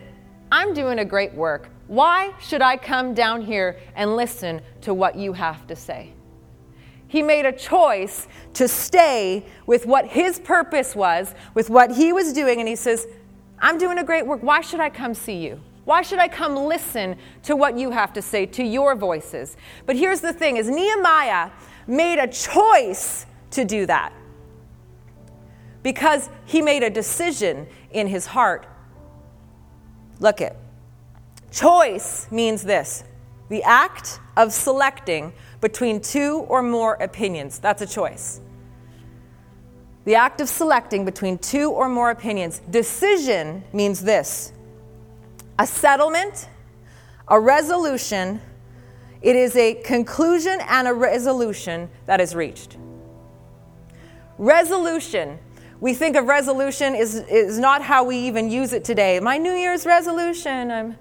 I'm 0.51 0.73
doing 0.73 0.99
a 0.99 1.05
great 1.05 1.33
work. 1.33 1.69
Why 1.87 2.33
should 2.39 2.61
I 2.61 2.77
come 2.77 3.13
down 3.13 3.41
here 3.41 3.79
and 3.95 4.15
listen 4.15 4.61
to 4.81 4.93
what 4.93 5.15
you 5.15 5.33
have 5.33 5.67
to 5.67 5.75
say? 5.75 6.13
He 7.07 7.21
made 7.21 7.45
a 7.45 7.51
choice 7.51 8.27
to 8.53 8.67
stay 8.67 9.45
with 9.67 9.85
what 9.85 10.07
his 10.07 10.39
purpose 10.39 10.95
was, 10.95 11.35
with 11.53 11.69
what 11.69 11.91
he 11.91 12.13
was 12.13 12.33
doing, 12.33 12.59
and 12.59 12.67
he 12.67 12.75
says, 12.75 13.07
I'm 13.59 13.77
doing 13.77 13.99
a 13.99 14.03
great 14.03 14.25
work. 14.25 14.41
Why 14.41 14.61
should 14.61 14.79
I 14.79 14.89
come 14.89 15.13
see 15.13 15.37
you? 15.37 15.61
Why 15.85 16.01
should 16.01 16.19
I 16.19 16.27
come 16.27 16.55
listen 16.55 17.17
to 17.43 17.55
what 17.55 17.77
you 17.77 17.91
have 17.91 18.13
to 18.13 18.21
say, 18.21 18.45
to 18.47 18.63
your 18.63 18.95
voices? 18.95 19.57
But 19.85 19.95
here's 19.95 20.21
the 20.21 20.33
thing 20.33 20.57
is 20.57 20.69
Nehemiah 20.69 21.51
made 21.87 22.19
a 22.19 22.27
choice 22.27 23.25
to 23.51 23.65
do 23.65 23.85
that. 23.85 24.13
Because 25.81 26.29
he 26.45 26.61
made 26.61 26.83
a 26.83 26.89
decision 26.89 27.67
in 27.91 28.07
his 28.07 28.25
heart. 28.25 28.65
Look 30.19 30.39
it. 30.39 30.55
Choice 31.51 32.31
means 32.31 32.63
this 32.63 33.03
the 33.49 33.61
act 33.63 34.19
of 34.37 34.51
selecting 34.51 35.33
between 35.61 35.99
two 35.99 36.45
or 36.47 36.63
more 36.63 36.95
opinions. 36.95 37.59
That's 37.59 37.81
a 37.81 37.87
choice. 37.87 38.41
The 40.05 40.15
act 40.15 40.41
of 40.41 40.49
selecting 40.49 41.05
between 41.05 41.37
two 41.37 41.69
or 41.69 41.87
more 41.87 42.09
opinions. 42.09 42.61
Decision 42.69 43.63
means 43.73 44.01
this 44.01 44.53
a 45.59 45.67
settlement, 45.67 46.49
a 47.27 47.39
resolution. 47.39 48.41
It 49.21 49.35
is 49.35 49.55
a 49.55 49.75
conclusion 49.75 50.59
and 50.67 50.87
a 50.87 50.93
resolution 50.93 51.89
that 52.05 52.19
is 52.19 52.35
reached. 52.35 52.77
Resolution. 54.37 55.39
We 55.79 55.93
think 55.93 56.15
of 56.15 56.25
resolution 56.25 56.95
is, 56.95 57.15
is 57.15 57.59
not 57.59 57.81
how 57.81 58.03
we 58.03 58.17
even 58.17 58.49
use 58.49 58.73
it 58.73 58.83
today. 58.83 59.19
My 59.19 59.37
New 59.37 59.53
Year's 59.53 59.85
resolution, 59.85 60.71
I'm 60.71 60.97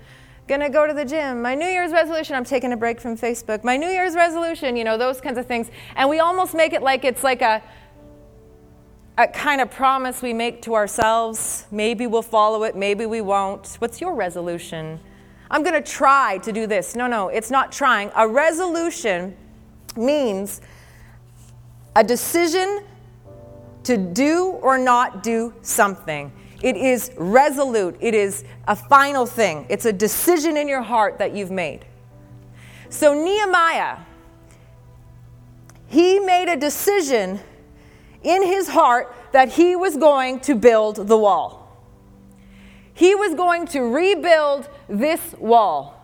going 0.49 0.61
to 0.61 0.69
go 0.69 0.87
to 0.87 0.93
the 0.93 1.05
gym. 1.05 1.41
My 1.41 1.55
New 1.55 1.67
Year's 1.67 1.93
resolution, 1.93 2.37
I'm 2.37 2.45
taking 2.45 2.73
a 2.73 2.77
break 2.77 3.01
from 3.01 3.17
Facebook. 3.17 3.65
My 3.65 3.77
New 3.77 3.89
Year's 3.89 4.15
resolution, 4.15 4.77
you 4.77 4.85
know, 4.85 4.99
those 4.99 5.21
kinds 5.21 5.39
of 5.39 5.47
things. 5.47 5.71
And 5.97 6.11
we 6.11 6.19
almost 6.19 6.55
make 6.55 6.73
it 6.73 6.83
like 6.83 7.05
it's 7.05 7.23
like 7.23 7.43
a, 7.43 7.63
a 9.19 9.29
kind 9.29 9.61
of 9.61 9.71
promise 9.71 10.23
we 10.23 10.33
make 10.33 10.63
to 10.63 10.75
ourselves. 10.75 11.67
Maybe 11.71 12.07
we'll 12.07 12.23
follow 12.23 12.65
it, 12.65 12.77
maybe 12.77 13.07
we 13.07 13.21
won't. 13.21 13.77
What's 13.79 14.01
your 14.01 14.15
resolution? 14.15 15.01
I'm 15.51 15.63
going 15.63 15.75
to 15.75 15.91
try 15.91 16.39
to 16.39 16.53
do 16.53 16.67
this. 16.67 16.97
No, 16.97 17.07
no, 17.07 17.29
it's 17.29 17.51
not 17.51 17.73
trying. 17.73 18.11
A 18.17 18.27
resolution 18.27 19.37
means 19.97 20.63
a 21.95 22.03
decision 22.03 22.85
to 23.85 23.99
do 23.99 24.59
or 24.63 24.79
not 24.79 25.23
do 25.23 25.53
something. 25.61 26.33
It 26.63 26.77
is 26.77 27.11
resolute, 27.17 27.97
it 28.01 28.15
is 28.15 28.45
a 28.69 28.77
final 28.77 29.27
thing, 29.27 29.67
it's 29.69 29.85
a 29.85 29.93
decision 29.93 30.57
in 30.57 30.69
your 30.69 30.81
heart 30.81 31.19
that 31.19 31.35
you've 31.35 31.51
made. 31.51 31.85
So, 32.89 33.13
Nehemiah, 33.13 33.99
he 35.89 36.21
made 36.21 36.49
a 36.49 36.57
decision 36.57 37.41
in 38.23 38.43
his 38.45 38.69
heart 38.69 39.15
that 39.33 39.51
he 39.51 39.77
was 39.77 39.97
going 39.97 40.41
to 40.41 40.55
build 40.55 41.09
the 41.09 41.17
wall. 41.17 41.63
He 42.95 43.15
was 43.15 43.35
going 43.35 43.67
to 43.69 43.81
rebuild 43.81 44.69
this 44.89 45.35
wall. 45.39 46.02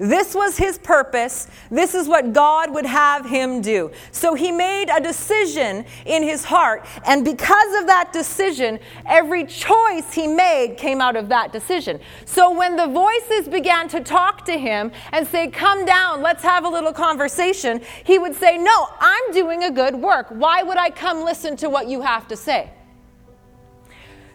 This 0.00 0.34
was 0.34 0.56
his 0.56 0.78
purpose. 0.78 1.46
This 1.70 1.94
is 1.94 2.08
what 2.08 2.32
God 2.32 2.72
would 2.72 2.86
have 2.86 3.26
him 3.26 3.60
do. 3.60 3.90
So 4.12 4.32
he 4.32 4.50
made 4.50 4.86
a 4.88 4.98
decision 4.98 5.84
in 6.06 6.22
his 6.22 6.42
heart. 6.42 6.86
And 7.06 7.22
because 7.22 7.78
of 7.78 7.86
that 7.86 8.10
decision, 8.10 8.78
every 9.04 9.44
choice 9.44 10.14
he 10.14 10.26
made 10.26 10.78
came 10.78 11.02
out 11.02 11.16
of 11.16 11.28
that 11.28 11.52
decision. 11.52 12.00
So 12.24 12.50
when 12.50 12.76
the 12.76 12.86
voices 12.86 13.46
began 13.46 13.88
to 13.88 14.00
talk 14.00 14.46
to 14.46 14.58
him 14.58 14.90
and 15.12 15.26
say, 15.26 15.48
Come 15.50 15.84
down, 15.84 16.22
let's 16.22 16.42
have 16.42 16.64
a 16.64 16.68
little 16.68 16.94
conversation, 16.94 17.82
he 18.04 18.18
would 18.18 18.34
say, 18.34 18.56
No, 18.56 18.88
I'm 19.00 19.32
doing 19.34 19.64
a 19.64 19.70
good 19.70 19.94
work. 19.94 20.28
Why 20.30 20.62
would 20.62 20.78
I 20.78 20.88
come 20.88 21.26
listen 21.26 21.58
to 21.58 21.68
what 21.68 21.88
you 21.88 22.00
have 22.00 22.26
to 22.28 22.36
say? 22.38 22.70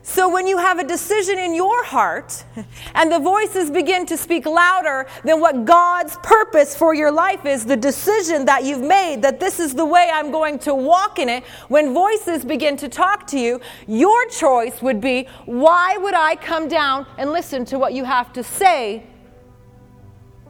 So, 0.07 0.29
when 0.29 0.45
you 0.45 0.59
have 0.59 0.77
a 0.77 0.83
decision 0.83 1.39
in 1.39 1.55
your 1.55 1.83
heart 1.83 2.45
and 2.93 3.11
the 3.11 3.17
voices 3.17 3.71
begin 3.71 4.05
to 4.05 4.15
speak 4.15 4.45
louder 4.45 5.07
than 5.23 5.39
what 5.39 5.65
God's 5.65 6.15
purpose 6.17 6.75
for 6.75 6.93
your 6.93 7.11
life 7.11 7.43
is, 7.47 7.65
the 7.65 7.75
decision 7.75 8.45
that 8.45 8.63
you've 8.63 8.83
made 8.83 9.23
that 9.23 9.39
this 9.39 9.59
is 9.59 9.73
the 9.73 9.83
way 9.83 10.11
I'm 10.13 10.29
going 10.29 10.59
to 10.59 10.75
walk 10.75 11.17
in 11.17 11.27
it, 11.27 11.43
when 11.69 11.91
voices 11.91 12.45
begin 12.45 12.77
to 12.77 12.87
talk 12.87 13.25
to 13.27 13.39
you, 13.39 13.59
your 13.87 14.27
choice 14.27 14.79
would 14.79 15.01
be 15.01 15.27
why 15.47 15.97
would 15.97 16.13
I 16.13 16.35
come 16.35 16.67
down 16.67 17.07
and 17.17 17.31
listen 17.31 17.65
to 17.65 17.79
what 17.79 17.93
you 17.93 18.03
have 18.03 18.31
to 18.33 18.43
say? 18.43 19.07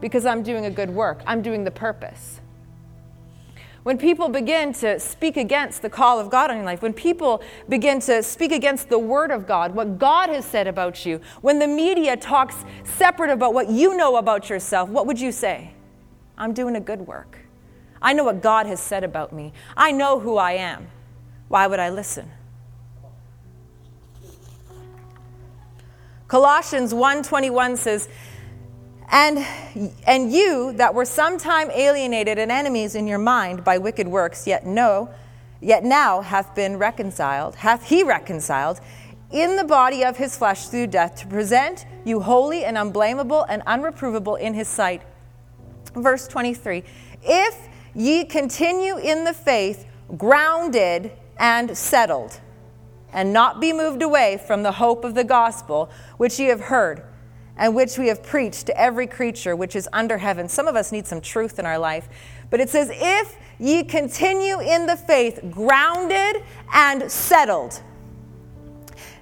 Because 0.01 0.25
I'm 0.25 0.43
doing 0.43 0.65
a 0.65 0.69
good 0.69 0.89
work, 0.89 1.21
I'm 1.25 1.41
doing 1.41 1.63
the 1.63 1.71
purpose. 1.71 2.34
When 3.85 3.99
people 3.99 4.29
begin 4.29 4.73
to 4.73 4.99
speak 4.99 5.37
against 5.37 5.83
the 5.83 5.89
call 5.91 6.19
of 6.19 6.31
God 6.31 6.49
on 6.49 6.57
your 6.57 6.65
life, 6.65 6.81
when 6.81 6.91
people 6.91 7.43
begin 7.69 7.99
to 7.99 8.23
speak 8.23 8.51
against 8.51 8.89
the 8.89 8.97
word 8.97 9.29
of 9.29 9.45
God, 9.45 9.75
what 9.75 9.99
God 9.99 10.29
has 10.29 10.43
said 10.43 10.65
about 10.65 11.05
you, 11.05 11.21
when 11.41 11.59
the 11.59 11.67
media 11.67 12.17
talks 12.17 12.55
separate 12.83 13.29
about 13.29 13.53
what 13.53 13.69
you 13.69 13.95
know 13.95 14.15
about 14.15 14.49
yourself, 14.49 14.89
what 14.89 15.05
would 15.05 15.21
you 15.21 15.31
say? 15.31 15.69
I'm 16.35 16.51
doing 16.51 16.75
a 16.75 16.79
good 16.79 17.01
work. 17.01 17.37
I 18.01 18.13
know 18.13 18.23
what 18.23 18.41
God 18.41 18.65
has 18.65 18.79
said 18.79 19.03
about 19.03 19.31
me. 19.31 19.53
I 19.77 19.91
know 19.91 20.19
who 20.19 20.37
I 20.37 20.53
am. 20.53 20.87
Why 21.47 21.67
would 21.67 21.79
I 21.79 21.91
listen? 21.91 22.31
Colossians 26.27 26.91
1:21 26.91 27.77
says, 27.77 28.09
and, 29.11 29.45
and 30.07 30.31
you 30.31 30.73
that 30.73 30.93
were 30.93 31.05
sometime 31.05 31.69
alienated 31.71 32.39
and 32.39 32.51
enemies 32.51 32.95
in 32.95 33.07
your 33.07 33.19
mind 33.19 33.63
by 33.63 33.77
wicked 33.77 34.07
works, 34.07 34.47
yet 34.47 34.65
know, 34.65 35.09
yet 35.61 35.83
now 35.83 36.21
hath 36.21 36.55
been 36.55 36.77
reconciled, 36.77 37.55
hath 37.55 37.87
he 37.87 38.03
reconciled 38.03 38.79
in 39.31 39.55
the 39.55 39.63
body 39.63 40.03
of 40.03 40.17
his 40.17 40.37
flesh 40.37 40.67
through 40.67 40.87
death 40.87 41.15
to 41.15 41.27
present 41.27 41.85
you 42.03 42.19
holy 42.19 42.63
and 42.63 42.77
unblameable 42.77 43.43
and 43.49 43.61
unreprovable 43.65 44.39
in 44.39 44.53
his 44.53 44.67
sight. 44.67 45.01
Verse 45.95 46.27
23 46.27 46.83
If 47.23 47.67
ye 47.93 48.25
continue 48.25 48.97
in 48.97 49.23
the 49.23 49.33
faith, 49.33 49.85
grounded 50.17 51.11
and 51.37 51.77
settled, 51.77 52.39
and 53.11 53.33
not 53.33 53.59
be 53.59 53.73
moved 53.73 54.01
away 54.01 54.41
from 54.45 54.63
the 54.63 54.73
hope 54.73 55.03
of 55.03 55.15
the 55.15 55.23
gospel 55.23 55.89
which 56.17 56.39
ye 56.39 56.47
have 56.47 56.61
heard 56.61 57.03
and 57.57 57.75
which 57.75 57.97
we 57.97 58.07
have 58.07 58.21
preached 58.23 58.65
to 58.67 58.79
every 58.79 59.07
creature 59.07 59.55
which 59.55 59.75
is 59.75 59.87
under 59.93 60.17
heaven. 60.17 60.49
Some 60.49 60.67
of 60.67 60.75
us 60.75 60.91
need 60.91 61.07
some 61.07 61.21
truth 61.21 61.59
in 61.59 61.65
our 61.65 61.79
life. 61.79 62.09
But 62.49 62.59
it 62.59 62.69
says, 62.69 62.89
If 62.91 63.37
ye 63.59 63.83
continue 63.83 64.59
in 64.59 64.85
the 64.85 64.97
faith, 64.97 65.39
grounded 65.49 66.43
and 66.73 67.11
settled, 67.11 67.81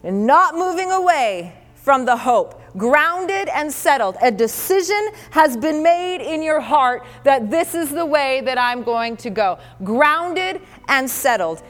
and 0.04 0.26
not 0.26 0.56
moving 0.56 0.92
away 0.92 1.54
from 1.76 2.06
the 2.06 2.16
hope, 2.16 2.62
grounded 2.78 3.50
and 3.50 3.72
settled. 3.72 4.18
A 4.22 4.32
decision 4.32 5.10
has 5.32 5.56
been 5.58 5.84
made 5.84 6.22
in 6.22 6.42
your 6.42 6.60
heart 6.60 7.06
that 7.24 7.52
this 7.52 7.76
is 7.76 7.90
the 7.90 8.06
way 8.06 8.42
that 8.42 8.58
I'm 8.58 8.84
going 8.84 9.18
to 9.18 9.30
go. 9.30 9.60
Grounded 9.84 10.62
and 10.88 11.10
settled. 11.10 11.62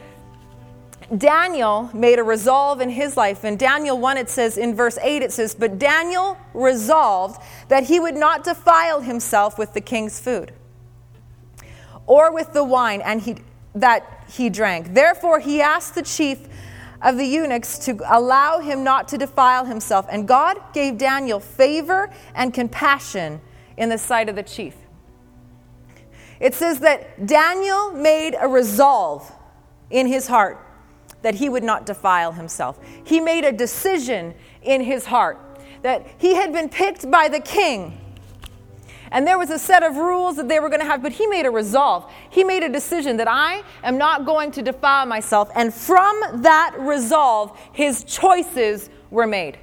Daniel 1.16 1.90
made 1.92 2.18
a 2.18 2.22
resolve 2.22 2.80
in 2.80 2.90
his 2.90 3.16
life. 3.16 3.44
In 3.44 3.56
Daniel 3.56 3.98
1, 3.98 4.16
it 4.16 4.30
says, 4.30 4.56
in 4.56 4.74
verse 4.74 4.98
8, 5.02 5.22
it 5.22 5.32
says, 5.32 5.54
But 5.54 5.78
Daniel 5.78 6.38
resolved 6.54 7.42
that 7.68 7.84
he 7.84 8.00
would 8.00 8.16
not 8.16 8.44
defile 8.44 9.00
himself 9.00 9.58
with 9.58 9.74
the 9.74 9.80
king's 9.80 10.18
food 10.18 10.52
or 12.06 12.32
with 12.32 12.52
the 12.52 12.64
wine 12.64 13.02
and 13.02 13.20
he, 13.20 13.36
that 13.74 14.24
he 14.30 14.48
drank. 14.48 14.94
Therefore, 14.94 15.40
he 15.40 15.60
asked 15.60 15.94
the 15.94 16.02
chief 16.02 16.48
of 17.02 17.18
the 17.18 17.26
eunuchs 17.26 17.78
to 17.80 18.00
allow 18.06 18.60
him 18.60 18.82
not 18.82 19.08
to 19.08 19.18
defile 19.18 19.66
himself. 19.66 20.06
And 20.10 20.26
God 20.26 20.58
gave 20.72 20.96
Daniel 20.96 21.38
favor 21.38 22.10
and 22.34 22.54
compassion 22.54 23.40
in 23.76 23.90
the 23.90 23.98
sight 23.98 24.28
of 24.28 24.36
the 24.36 24.42
chief. 24.42 24.74
It 26.40 26.54
says 26.54 26.80
that 26.80 27.26
Daniel 27.26 27.92
made 27.92 28.36
a 28.40 28.48
resolve 28.48 29.30
in 29.90 30.06
his 30.06 30.26
heart 30.26 30.58
that 31.24 31.34
he 31.34 31.48
would 31.48 31.64
not 31.64 31.86
defile 31.86 32.32
himself. 32.32 32.78
He 33.02 33.18
made 33.18 33.44
a 33.44 33.50
decision 33.50 34.34
in 34.62 34.82
his 34.82 35.06
heart 35.06 35.38
that 35.82 36.06
he 36.18 36.34
had 36.34 36.52
been 36.52 36.68
picked 36.68 37.10
by 37.10 37.28
the 37.28 37.40
king. 37.40 37.98
And 39.10 39.26
there 39.26 39.38
was 39.38 39.50
a 39.50 39.58
set 39.58 39.82
of 39.82 39.96
rules 39.96 40.36
that 40.36 40.48
they 40.48 40.60
were 40.60 40.68
going 40.68 40.80
to 40.80 40.86
have, 40.86 41.02
but 41.02 41.12
he 41.12 41.26
made 41.26 41.46
a 41.46 41.50
resolve. 41.50 42.12
He 42.30 42.44
made 42.44 42.62
a 42.62 42.68
decision 42.68 43.16
that 43.18 43.28
I 43.28 43.62
am 43.82 43.96
not 43.96 44.26
going 44.26 44.50
to 44.52 44.62
defile 44.62 45.06
myself. 45.06 45.50
And 45.54 45.72
from 45.72 46.42
that 46.42 46.74
resolve, 46.78 47.58
his 47.72 48.04
choices 48.04 48.90
were 49.10 49.26
made. 49.26 49.58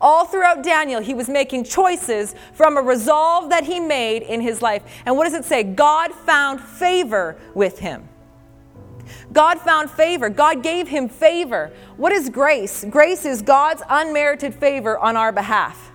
All 0.00 0.26
throughout 0.26 0.62
Daniel, 0.62 1.00
he 1.00 1.14
was 1.14 1.28
making 1.28 1.64
choices 1.64 2.34
from 2.52 2.76
a 2.76 2.82
resolve 2.82 3.50
that 3.50 3.64
he 3.64 3.80
made 3.80 4.22
in 4.22 4.40
his 4.40 4.62
life. 4.62 4.82
And 5.06 5.16
what 5.16 5.24
does 5.24 5.34
it 5.34 5.44
say? 5.44 5.64
God 5.64 6.12
found 6.12 6.60
favor 6.60 7.36
with 7.54 7.78
him. 7.78 8.08
God 9.32 9.60
found 9.60 9.90
favor. 9.90 10.28
God 10.28 10.62
gave 10.62 10.88
him 10.88 11.08
favor. 11.08 11.72
What 11.96 12.12
is 12.12 12.28
grace? 12.28 12.84
Grace 12.88 13.24
is 13.24 13.42
God's 13.42 13.82
unmerited 13.88 14.54
favor 14.54 14.98
on 14.98 15.16
our 15.16 15.32
behalf. 15.32 15.90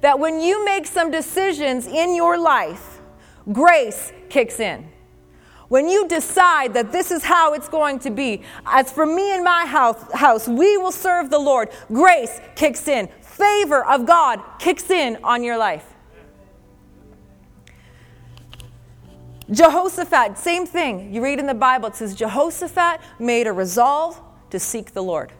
That 0.00 0.18
when 0.18 0.40
you 0.40 0.64
make 0.64 0.86
some 0.86 1.10
decisions 1.10 1.86
in 1.86 2.14
your 2.14 2.38
life, 2.38 3.00
grace 3.52 4.12
kicks 4.28 4.60
in. 4.60 4.88
When 5.68 5.88
you 5.88 6.06
decide 6.06 6.74
that 6.74 6.92
this 6.92 7.10
is 7.10 7.24
how 7.24 7.54
it's 7.54 7.68
going 7.68 7.98
to 8.00 8.10
be, 8.10 8.42
as 8.66 8.92
for 8.92 9.04
me 9.04 9.34
and 9.34 9.42
my 9.42 9.66
house, 9.66 10.00
house, 10.12 10.46
we 10.46 10.76
will 10.76 10.92
serve 10.92 11.30
the 11.30 11.38
Lord, 11.38 11.70
grace 11.88 12.40
kicks 12.54 12.86
in. 12.86 13.08
Favor 13.20 13.84
of 13.84 14.06
God 14.06 14.40
kicks 14.58 14.90
in 14.90 15.18
on 15.24 15.42
your 15.42 15.58
life. 15.58 15.95
Jehoshaphat, 19.50 20.38
same 20.38 20.66
thing. 20.66 21.14
You 21.14 21.22
read 21.22 21.38
in 21.38 21.46
the 21.46 21.54
Bible, 21.54 21.88
it 21.88 21.96
says 21.96 22.14
Jehoshaphat 22.14 23.00
made 23.18 23.46
a 23.46 23.52
resolve 23.52 24.20
to 24.50 24.58
seek 24.58 24.92
the 24.92 25.02
Lord. 25.02 25.32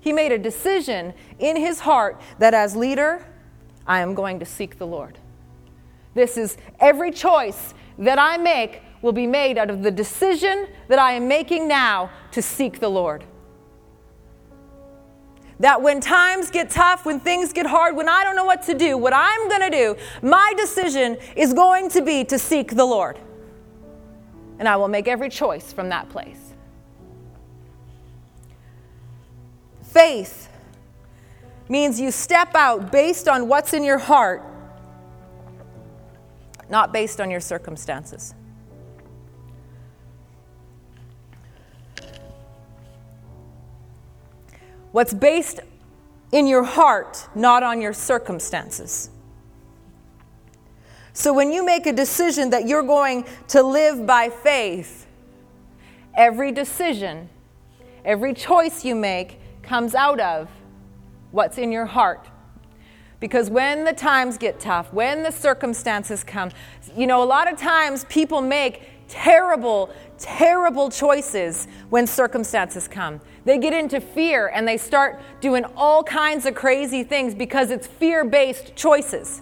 He 0.00 0.12
made 0.12 0.30
a 0.30 0.38
decision 0.38 1.14
in 1.38 1.56
his 1.56 1.80
heart 1.80 2.20
that 2.38 2.54
as 2.54 2.76
leader, 2.76 3.26
I 3.86 4.00
am 4.00 4.14
going 4.14 4.38
to 4.40 4.46
seek 4.46 4.78
the 4.78 4.86
Lord. 4.86 5.18
This 6.14 6.36
is 6.36 6.56
every 6.80 7.10
choice 7.10 7.74
that 7.98 8.18
I 8.18 8.36
make 8.36 8.82
will 9.02 9.12
be 9.12 9.26
made 9.26 9.58
out 9.58 9.70
of 9.70 9.82
the 9.82 9.90
decision 9.90 10.66
that 10.88 10.98
I 10.98 11.12
am 11.12 11.28
making 11.28 11.66
now 11.66 12.10
to 12.32 12.42
seek 12.42 12.80
the 12.80 12.88
Lord. 12.88 13.24
That 15.60 15.80
when 15.80 16.00
times 16.00 16.50
get 16.50 16.70
tough, 16.70 17.06
when 17.06 17.18
things 17.18 17.52
get 17.52 17.66
hard, 17.66 17.96
when 17.96 18.08
I 18.08 18.24
don't 18.24 18.36
know 18.36 18.44
what 18.44 18.62
to 18.64 18.74
do, 18.74 18.98
what 18.98 19.14
I'm 19.14 19.48
going 19.48 19.62
to 19.62 19.70
do, 19.70 19.96
my 20.22 20.52
decision 20.56 21.16
is 21.34 21.54
going 21.54 21.88
to 21.90 22.02
be 22.02 22.24
to 22.24 22.38
seek 22.38 22.74
the 22.74 22.84
Lord. 22.84 23.18
And 24.58 24.68
I 24.68 24.76
will 24.76 24.88
make 24.88 25.08
every 25.08 25.30
choice 25.30 25.72
from 25.72 25.88
that 25.88 26.08
place. 26.08 26.52
Faith 29.82 30.50
means 31.68 31.98
you 31.98 32.10
step 32.10 32.54
out 32.54 32.92
based 32.92 33.28
on 33.28 33.48
what's 33.48 33.72
in 33.72 33.82
your 33.82 33.98
heart, 33.98 34.42
not 36.68 36.92
based 36.92 37.20
on 37.20 37.30
your 37.30 37.40
circumstances. 37.40 38.34
What's 44.96 45.12
based 45.12 45.60
in 46.32 46.46
your 46.46 46.62
heart, 46.62 47.28
not 47.34 47.62
on 47.62 47.82
your 47.82 47.92
circumstances. 47.92 49.10
So 51.12 51.34
when 51.34 51.52
you 51.52 51.66
make 51.66 51.84
a 51.84 51.92
decision 51.92 52.48
that 52.48 52.66
you're 52.66 52.82
going 52.82 53.26
to 53.48 53.62
live 53.62 54.06
by 54.06 54.30
faith, 54.30 55.06
every 56.14 56.50
decision, 56.50 57.28
every 58.06 58.32
choice 58.32 58.86
you 58.86 58.94
make 58.94 59.38
comes 59.60 59.94
out 59.94 60.18
of 60.18 60.48
what's 61.30 61.58
in 61.58 61.70
your 61.70 61.84
heart. 61.84 62.26
Because 63.20 63.50
when 63.50 63.84
the 63.84 63.92
times 63.92 64.38
get 64.38 64.60
tough, 64.60 64.90
when 64.94 65.22
the 65.22 65.30
circumstances 65.30 66.24
come, 66.24 66.52
you 66.96 67.06
know, 67.06 67.22
a 67.22 67.28
lot 67.28 67.52
of 67.52 67.58
times 67.58 68.06
people 68.06 68.40
make 68.40 68.80
terrible, 69.08 69.90
terrible 70.18 70.90
choices 70.90 71.66
when 71.90 72.06
circumstances 72.06 72.88
come. 72.88 73.20
They 73.44 73.58
get 73.58 73.72
into 73.72 74.00
fear 74.00 74.48
and 74.48 74.66
they 74.66 74.76
start 74.76 75.20
doing 75.40 75.64
all 75.76 76.02
kinds 76.02 76.46
of 76.46 76.54
crazy 76.54 77.04
things 77.04 77.34
because 77.34 77.70
it's 77.70 77.86
fear 77.86 78.24
based 78.24 78.74
choices. 78.76 79.40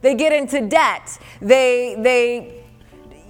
They 0.00 0.14
get 0.14 0.32
into 0.32 0.66
debt. 0.66 1.18
They, 1.40 1.96
they, 1.98 2.64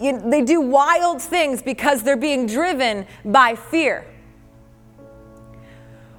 you 0.00 0.18
they 0.18 0.42
do 0.42 0.60
wild 0.60 1.20
things 1.20 1.62
because 1.62 2.02
they're 2.02 2.16
being 2.16 2.46
driven 2.46 3.06
by 3.24 3.54
fear. 3.54 4.06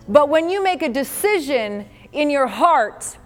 But 0.08 0.30
when 0.30 0.50
you 0.50 0.64
make 0.64 0.82
a 0.82 0.90
decision 0.90 1.88
in 2.12 2.30
your 2.30 2.48
heart, 2.48 3.18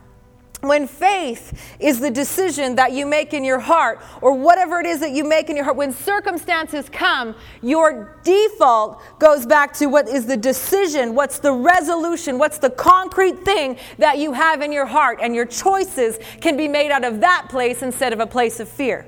when 0.61 0.87
faith 0.87 1.75
is 1.79 1.99
the 1.99 2.09
decision 2.09 2.75
that 2.75 2.91
you 2.91 3.05
make 3.05 3.33
in 3.33 3.43
your 3.43 3.59
heart, 3.59 4.01
or 4.21 4.33
whatever 4.33 4.79
it 4.79 4.85
is 4.85 4.99
that 5.01 5.11
you 5.11 5.23
make 5.23 5.49
in 5.49 5.55
your 5.55 5.65
heart, 5.65 5.77
when 5.77 5.93
circumstances 5.93 6.89
come, 6.89 7.35
your 7.61 8.19
default 8.23 9.01
goes 9.19 9.45
back 9.45 9.73
to 9.73 9.85
what 9.85 10.07
is 10.07 10.25
the 10.25 10.37
decision, 10.37 11.13
what's 11.13 11.39
the 11.39 11.51
resolution, 11.51 12.39
what's 12.39 12.57
the 12.57 12.71
concrete 12.71 13.39
thing 13.43 13.77
that 13.99 14.17
you 14.17 14.33
have 14.33 14.61
in 14.61 14.71
your 14.71 14.87
heart, 14.87 15.19
and 15.21 15.35
your 15.35 15.45
choices 15.45 16.17
can 16.41 16.57
be 16.57 16.67
made 16.67 16.91
out 16.91 17.03
of 17.03 17.21
that 17.21 17.47
place 17.49 17.83
instead 17.83 18.11
of 18.11 18.19
a 18.19 18.27
place 18.27 18.59
of 18.59 18.67
fear. 18.67 19.05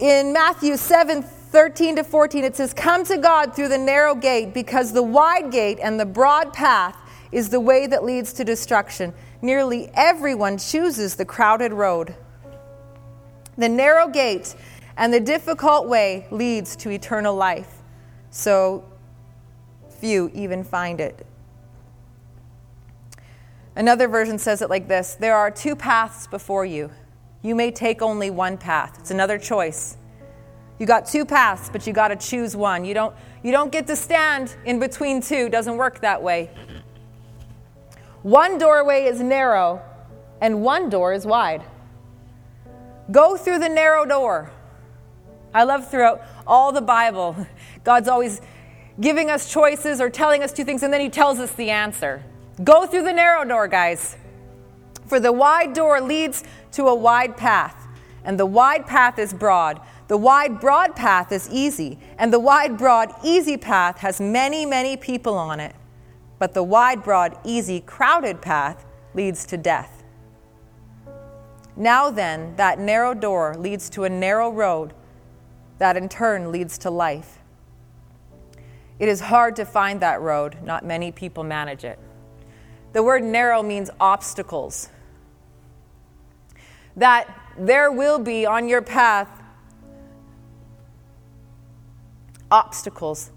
In 0.00 0.32
Matthew 0.32 0.76
7 0.76 1.22
13 1.50 1.96
to 1.96 2.04
14, 2.04 2.44
it 2.44 2.54
says, 2.54 2.72
Come 2.72 3.04
to 3.06 3.18
God 3.18 3.56
through 3.56 3.68
the 3.68 3.78
narrow 3.78 4.14
gate, 4.14 4.54
because 4.54 4.92
the 4.92 5.02
wide 5.02 5.50
gate 5.50 5.80
and 5.82 5.98
the 5.98 6.06
broad 6.06 6.52
path 6.52 6.96
is 7.32 7.48
the 7.48 7.60
way 7.60 7.86
that 7.86 8.04
leads 8.04 8.32
to 8.34 8.44
destruction. 8.44 9.12
Nearly 9.42 9.90
everyone 9.94 10.58
chooses 10.58 11.16
the 11.16 11.24
crowded 11.24 11.72
road. 11.72 12.14
The 13.56 13.68
narrow 13.68 14.08
gate 14.08 14.54
and 14.96 15.12
the 15.12 15.20
difficult 15.20 15.88
way 15.88 16.26
leads 16.30 16.76
to 16.76 16.90
eternal 16.90 17.34
life. 17.34 17.78
So 18.30 18.84
few 19.88 20.30
even 20.34 20.64
find 20.64 21.00
it. 21.00 21.26
Another 23.76 24.08
version 24.08 24.38
says 24.38 24.62
it 24.62 24.70
like 24.70 24.88
this 24.88 25.14
There 25.14 25.36
are 25.36 25.50
two 25.50 25.76
paths 25.76 26.26
before 26.26 26.64
you. 26.64 26.90
You 27.42 27.54
may 27.54 27.70
take 27.70 28.02
only 28.02 28.30
one 28.30 28.58
path. 28.58 28.98
It's 28.98 29.10
another 29.10 29.38
choice. 29.38 29.96
You 30.78 30.86
got 30.86 31.06
two 31.06 31.24
paths, 31.24 31.68
but 31.70 31.86
you 31.86 31.92
got 31.92 32.08
to 32.08 32.16
choose 32.16 32.56
one. 32.56 32.84
You 32.84 32.94
don't, 32.94 33.14
you 33.42 33.52
don't 33.52 33.70
get 33.70 33.86
to 33.86 33.96
stand 33.96 34.56
in 34.64 34.78
between 34.78 35.20
two. 35.20 35.48
Doesn't 35.48 35.76
work 35.76 36.00
that 36.00 36.22
way. 36.22 36.50
One 38.22 38.58
doorway 38.58 39.04
is 39.04 39.20
narrow, 39.20 39.80
and 40.42 40.62
one 40.62 40.90
door 40.90 41.14
is 41.14 41.24
wide. 41.24 41.62
Go 43.10 43.36
through 43.38 43.60
the 43.60 43.68
narrow 43.68 44.04
door. 44.04 44.50
I 45.54 45.64
love 45.64 45.90
throughout 45.90 46.22
all 46.46 46.70
the 46.70 46.82
Bible, 46.82 47.46
God's 47.84 48.08
always 48.08 48.42
giving 49.00 49.30
us 49.30 49.50
choices 49.50 50.00
or 50.00 50.10
telling 50.10 50.42
us 50.42 50.52
two 50.52 50.64
things, 50.64 50.82
and 50.82 50.92
then 50.92 51.00
He 51.00 51.08
tells 51.08 51.38
us 51.38 51.50
the 51.52 51.70
answer. 51.70 52.22
Go 52.62 52.86
through 52.86 53.04
the 53.04 53.12
narrow 53.12 53.44
door, 53.44 53.66
guys. 53.68 54.18
For 55.06 55.18
the 55.18 55.32
wide 55.32 55.72
door 55.72 56.00
leads 56.00 56.44
to 56.72 56.88
a 56.88 56.94
wide 56.94 57.38
path, 57.38 57.88
and 58.22 58.38
the 58.38 58.46
wide 58.46 58.86
path 58.86 59.18
is 59.18 59.32
broad. 59.32 59.80
The 60.08 60.18
wide, 60.18 60.60
broad 60.60 60.94
path 60.94 61.32
is 61.32 61.48
easy, 61.50 61.98
and 62.18 62.32
the 62.32 62.38
wide, 62.38 62.76
broad, 62.76 63.14
easy 63.24 63.56
path 63.56 63.98
has 63.98 64.20
many, 64.20 64.66
many 64.66 64.96
people 64.96 65.38
on 65.38 65.58
it. 65.58 65.74
But 66.40 66.54
the 66.54 66.64
wide, 66.64 67.04
broad, 67.04 67.38
easy, 67.44 67.80
crowded 67.80 68.40
path 68.40 68.86
leads 69.12 69.44
to 69.44 69.58
death. 69.58 70.02
Now 71.76 72.10
then, 72.10 72.56
that 72.56 72.78
narrow 72.78 73.12
door 73.12 73.54
leads 73.56 73.90
to 73.90 74.04
a 74.04 74.08
narrow 74.08 74.50
road 74.50 74.94
that 75.76 75.98
in 75.98 76.08
turn 76.08 76.50
leads 76.50 76.78
to 76.78 76.90
life. 76.90 77.38
It 78.98 79.08
is 79.08 79.20
hard 79.20 79.54
to 79.56 79.66
find 79.66 80.00
that 80.00 80.22
road, 80.22 80.56
not 80.62 80.82
many 80.82 81.12
people 81.12 81.44
manage 81.44 81.84
it. 81.84 81.98
The 82.94 83.02
word 83.02 83.22
narrow 83.22 83.62
means 83.62 83.90
obstacles. 84.00 84.88
That 86.96 87.28
there 87.58 87.92
will 87.92 88.18
be 88.18 88.46
on 88.46 88.66
your 88.66 88.82
path 88.82 89.28
obstacles, 92.50 93.30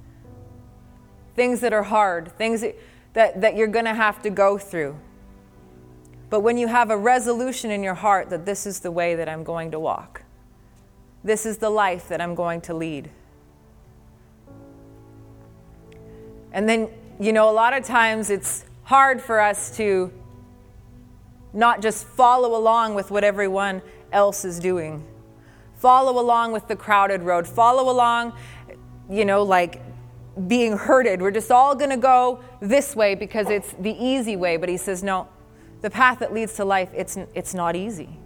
things 1.35 1.59
that 1.59 1.73
are 1.73 1.83
hard, 1.83 2.31
things 2.37 2.61
that, 2.61 2.77
that 3.13 3.41
that 3.41 3.55
you're 3.55 3.67
going 3.67 3.85
to 3.85 3.93
have 3.93 4.21
to 4.23 4.29
go 4.29 4.57
through. 4.57 4.97
But 6.29 6.39
when 6.39 6.57
you 6.57 6.67
have 6.67 6.89
a 6.89 6.97
resolution 6.97 7.69
in 7.69 7.83
your 7.83 7.93
heart 7.93 8.29
that 8.31 8.45
this 8.45 8.65
is 8.65 8.79
the 8.79 8.91
way 8.91 9.15
that 9.15 9.29
I'm 9.29 9.43
going 9.43 9.71
to 9.71 9.79
walk, 9.79 10.23
this 11.23 11.45
is 11.45 11.59
the 11.59 11.69
life 11.69 12.07
that 12.09 12.19
I'm 12.19 12.33
going 12.33 12.61
to 12.61 12.73
lead. 12.73 13.09
And 16.51 16.67
then, 16.67 16.89
you 17.19 17.33
know, 17.33 17.49
a 17.49 17.53
lot 17.53 17.73
of 17.73 17.83
times 17.83 18.29
it's 18.29 18.65
hard 18.83 19.21
for 19.21 19.39
us 19.39 19.75
to 19.77 20.11
not 21.53 21.81
just 21.81 22.05
follow 22.05 22.57
along 22.57 22.95
with 22.95 23.11
what 23.11 23.23
everyone 23.23 23.81
else 24.11 24.43
is 24.45 24.59
doing. 24.59 25.05
Follow 25.75 26.19
along 26.19 26.51
with 26.51 26.67
the 26.67 26.75
crowded 26.75 27.21
road. 27.21 27.47
Follow 27.47 27.91
along, 27.91 28.33
you 29.09 29.25
know, 29.25 29.43
like 29.43 29.82
being 30.47 30.77
herded. 30.77 31.21
We're 31.21 31.31
just 31.31 31.51
all 31.51 31.75
going 31.75 31.91
to 31.91 31.97
go 31.97 32.39
this 32.59 32.95
way 32.95 33.15
because 33.15 33.49
it's 33.49 33.73
the 33.79 33.91
easy 33.91 34.35
way. 34.35 34.57
But 34.57 34.69
he 34.69 34.77
says, 34.77 35.03
no, 35.03 35.27
the 35.81 35.89
path 35.89 36.19
that 36.19 36.33
leads 36.33 36.53
to 36.55 36.65
life, 36.65 36.89
it's, 36.93 37.17
it's 37.33 37.53
not 37.53 37.75
easy. 37.75 38.19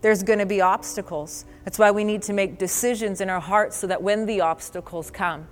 There's 0.00 0.22
going 0.22 0.38
to 0.38 0.46
be 0.46 0.60
obstacles. 0.60 1.44
That's 1.64 1.78
why 1.78 1.90
we 1.90 2.04
need 2.04 2.22
to 2.22 2.32
make 2.32 2.58
decisions 2.58 3.20
in 3.20 3.30
our 3.30 3.40
hearts 3.40 3.76
so 3.76 3.86
that 3.86 4.02
when 4.02 4.26
the 4.26 4.40
obstacles 4.40 5.10
come, 5.10 5.46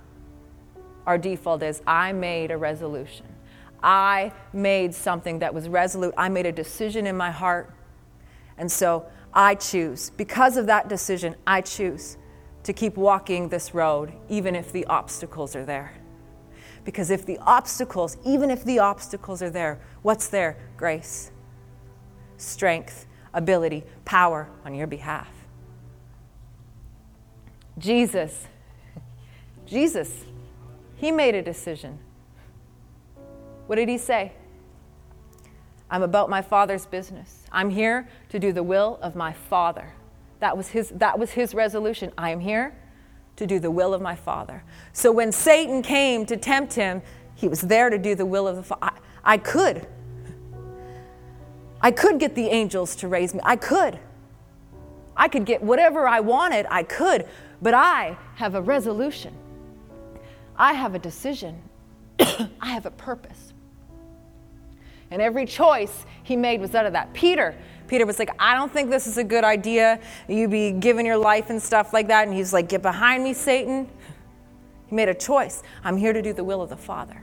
our 1.05 1.17
default 1.17 1.63
is 1.63 1.81
I 1.87 2.11
made 2.13 2.51
a 2.51 2.57
resolution. 2.57 3.25
I 3.81 4.31
made 4.53 4.93
something 4.93 5.39
that 5.39 5.53
was 5.53 5.67
resolute. 5.67 6.13
I 6.17 6.29
made 6.29 6.45
a 6.45 6.51
decision 6.51 7.07
in 7.07 7.17
my 7.17 7.31
heart. 7.31 7.73
And 8.57 8.71
so 8.71 9.05
I 9.33 9.55
choose. 9.55 10.11
Because 10.11 10.57
of 10.57 10.67
that 10.67 10.89
decision, 10.89 11.35
I 11.47 11.61
choose 11.61 12.17
to 12.63 12.73
keep 12.73 12.95
walking 12.95 13.49
this 13.49 13.73
road, 13.73 14.13
even 14.29 14.55
if 14.55 14.71
the 14.71 14.85
obstacles 14.85 15.55
are 15.55 15.65
there. 15.65 15.93
Because 16.83 17.09
if 17.11 17.25
the 17.25 17.37
obstacles, 17.39 18.17
even 18.25 18.49
if 18.49 18.63
the 18.63 18.79
obstacles 18.79 19.41
are 19.41 19.49
there, 19.49 19.79
what's 20.01 20.27
there? 20.27 20.57
Grace, 20.77 21.31
strength, 22.37 23.05
ability, 23.33 23.83
power 24.05 24.49
on 24.65 24.73
your 24.73 24.87
behalf. 24.87 25.29
Jesus, 27.77 28.47
Jesus, 29.65 30.25
he 30.97 31.11
made 31.11 31.35
a 31.35 31.41
decision. 31.41 31.99
What 33.67 33.77
did 33.77 33.89
he 33.89 33.97
say? 33.97 34.33
I'm 35.89 36.03
about 36.03 36.29
my 36.29 36.41
father's 36.41 36.85
business. 36.85 37.43
I'm 37.51 37.69
here 37.69 38.07
to 38.29 38.39
do 38.39 38.51
the 38.53 38.63
will 38.63 38.97
of 39.01 39.15
my 39.15 39.33
father. 39.33 39.93
That 40.41 40.57
was 40.57 40.67
his, 40.67 40.89
that 40.89 41.17
was 41.17 41.31
his 41.31 41.55
resolution. 41.55 42.11
I 42.17 42.31
am 42.31 42.41
here 42.41 42.75
to 43.37 43.47
do 43.47 43.59
the 43.59 43.71
will 43.71 43.93
of 43.93 44.01
my 44.01 44.15
father. 44.15 44.63
So 44.91 45.11
when 45.11 45.31
Satan 45.31 45.81
came 45.81 46.25
to 46.25 46.35
tempt 46.35 46.73
him, 46.73 47.01
he 47.33 47.47
was 47.47 47.61
there 47.61 47.89
to 47.89 47.97
do 47.97 48.13
the 48.13 48.25
will 48.25 48.47
of 48.47 48.57
the 48.57 48.63
father. 48.63 48.81
I, 49.23 49.33
I 49.33 49.37
could 49.37 49.87
I 51.81 51.91
could 51.91 52.19
get 52.19 52.35
the 52.35 52.47
angels 52.47 52.95
to 52.97 53.07
raise 53.07 53.33
me. 53.33 53.41
I 53.43 53.55
could. 53.55 53.99
I 55.17 55.27
could 55.27 55.45
get 55.45 55.61
whatever 55.63 56.07
I 56.07 56.19
wanted. 56.19 56.67
I 56.69 56.83
could. 56.83 57.25
But 57.61 57.73
I 57.73 58.17
have 58.35 58.55
a 58.55 58.61
resolution. 58.61 59.33
I 60.55 60.73
have 60.73 60.93
a 60.93 60.99
decision. 60.99 61.61
I 62.19 62.47
have 62.61 62.85
a 62.85 62.91
purpose. 62.91 63.53
And 65.09 65.21
every 65.21 65.45
choice 65.45 66.05
he 66.23 66.35
made 66.35 66.61
was 66.61 66.75
out 66.75 66.85
of 66.85 66.93
that. 66.93 67.13
Peter, 67.13 67.55
Peter 67.91 68.05
was 68.05 68.19
like, 68.19 68.29
I 68.39 68.55
don't 68.55 68.71
think 68.71 68.89
this 68.89 69.05
is 69.05 69.17
a 69.17 69.23
good 69.23 69.43
idea. 69.43 69.99
You 70.29 70.47
be 70.47 70.71
giving 70.71 71.05
your 71.05 71.17
life 71.17 71.49
and 71.49 71.61
stuff 71.61 71.91
like 71.91 72.07
that. 72.07 72.25
And 72.25 72.33
he's 72.33 72.53
like, 72.53 72.69
Get 72.69 72.81
behind 72.81 73.21
me, 73.21 73.33
Satan. 73.33 73.85
He 74.87 74.95
made 74.95 75.09
a 75.09 75.13
choice. 75.13 75.61
I'm 75.83 75.97
here 75.97 76.13
to 76.13 76.21
do 76.21 76.31
the 76.31 76.45
will 76.45 76.61
of 76.61 76.69
the 76.69 76.77
Father. 76.77 77.21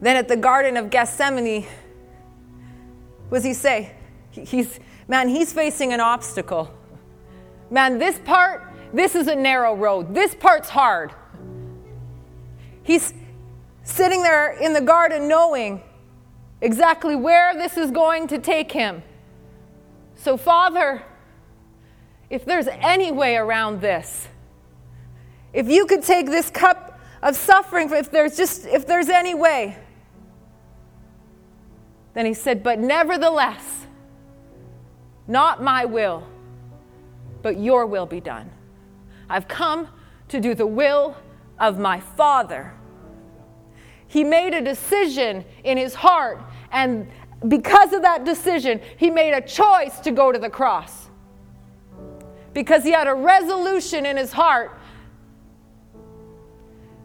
Then 0.00 0.14
at 0.14 0.28
the 0.28 0.36
Garden 0.36 0.76
of 0.76 0.88
Gethsemane, 0.88 1.66
what 3.28 3.38
does 3.38 3.44
he 3.44 3.54
say? 3.54 3.96
He's, 4.30 4.78
man, 5.08 5.28
he's 5.28 5.52
facing 5.52 5.92
an 5.92 5.98
obstacle. 5.98 6.72
Man, 7.70 7.98
this 7.98 8.20
part, 8.20 8.72
this 8.92 9.16
is 9.16 9.26
a 9.26 9.34
narrow 9.34 9.74
road. 9.74 10.14
This 10.14 10.32
part's 10.32 10.68
hard. 10.68 11.10
He's 12.84 13.12
sitting 13.82 14.22
there 14.22 14.52
in 14.52 14.74
the 14.74 14.80
garden 14.80 15.26
knowing 15.26 15.82
exactly 16.60 17.16
where 17.16 17.54
this 17.54 17.76
is 17.76 17.90
going 17.90 18.28
to 18.28 18.38
take 18.38 18.72
him. 18.72 19.02
So, 20.16 20.36
Father, 20.36 21.02
if 22.30 22.44
there's 22.44 22.68
any 22.68 23.12
way 23.12 23.36
around 23.36 23.80
this, 23.80 24.28
if 25.52 25.68
you 25.68 25.86
could 25.86 26.02
take 26.02 26.26
this 26.26 26.50
cup 26.50 27.00
of 27.22 27.36
suffering, 27.36 27.90
if 27.90 28.10
there's 28.10 28.36
just, 28.36 28.66
if 28.66 28.86
there's 28.86 29.08
any 29.08 29.34
way, 29.34 29.78
then 32.14 32.26
he 32.26 32.34
said, 32.34 32.62
But 32.62 32.78
nevertheless, 32.78 33.86
not 35.26 35.62
my 35.62 35.84
will, 35.84 36.26
but 37.42 37.58
your 37.58 37.86
will 37.86 38.06
be 38.06 38.20
done. 38.20 38.50
I've 39.30 39.46
come 39.46 39.88
to 40.28 40.40
do 40.40 40.54
the 40.54 40.66
will 40.66 41.16
of 41.58 41.78
my 41.78 42.00
Father. 42.00 42.74
He 44.08 44.24
made 44.24 44.54
a 44.54 44.60
decision 44.60 45.44
in 45.64 45.78
his 45.78 45.94
heart, 45.94 46.42
and 46.72 47.08
because 47.46 47.92
of 47.92 48.02
that 48.02 48.24
decision, 48.24 48.80
he 48.96 49.10
made 49.10 49.32
a 49.32 49.40
choice 49.40 50.00
to 50.00 50.10
go 50.10 50.32
to 50.32 50.38
the 50.38 50.50
cross. 50.50 51.08
Because 52.52 52.82
he 52.82 52.90
had 52.90 53.06
a 53.06 53.14
resolution 53.14 54.04
in 54.06 54.16
his 54.16 54.32
heart 54.32 54.77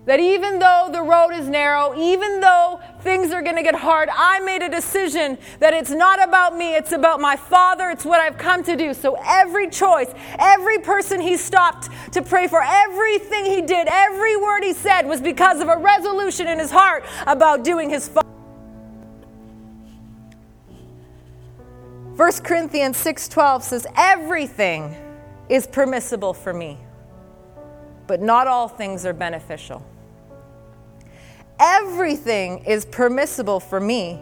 that 0.05 0.19
even 0.19 0.59
though 0.59 0.89
the 0.91 1.01
road 1.01 1.29
is 1.31 1.47
narrow, 1.47 1.97
even 1.97 2.41
though 2.41 2.79
things 3.01 3.31
are 3.31 3.41
going 3.41 3.55
to 3.55 3.63
get 3.63 3.75
hard, 3.75 4.09
I 4.13 4.39
made 4.41 4.61
a 4.61 4.69
decision 4.69 5.37
that 5.59 5.73
it's 5.73 5.91
not 5.91 6.21
about 6.21 6.57
me, 6.57 6.75
it's 6.75 6.91
about 6.91 7.21
my 7.21 7.37
Father, 7.37 7.89
it's 7.89 8.03
what 8.03 8.19
I've 8.19 8.37
come 8.37 8.63
to 8.63 8.75
do. 8.75 8.93
So 8.93 9.17
every 9.25 9.69
choice, 9.69 10.13
every 10.37 10.79
person 10.79 11.21
he 11.21 11.37
stopped 11.37 11.89
to 12.13 12.21
pray 12.21 12.47
for, 12.47 12.61
everything 12.61 13.45
he 13.45 13.61
did, 13.61 13.87
every 13.87 14.35
word 14.35 14.63
he 14.63 14.73
said 14.73 15.03
was 15.03 15.21
because 15.21 15.61
of 15.61 15.69
a 15.69 15.77
resolution 15.77 16.47
in 16.47 16.59
his 16.59 16.71
heart 16.71 17.05
about 17.25 17.63
doing 17.63 17.89
his 17.89 18.09
Father. 18.09 18.27
1 22.17 22.43
Corinthians 22.43 22.97
6:12 22.97 23.63
says 23.63 23.87
everything 23.95 24.95
is 25.49 25.65
permissible 25.65 26.33
for 26.33 26.53
me, 26.53 26.77
but 28.05 28.21
not 28.21 28.47
all 28.47 28.67
things 28.67 29.05
are 29.05 29.13
beneficial. 29.13 29.83
Everything 31.59 32.65
is 32.65 32.85
permissible 32.85 33.59
for 33.59 33.79
me, 33.79 34.19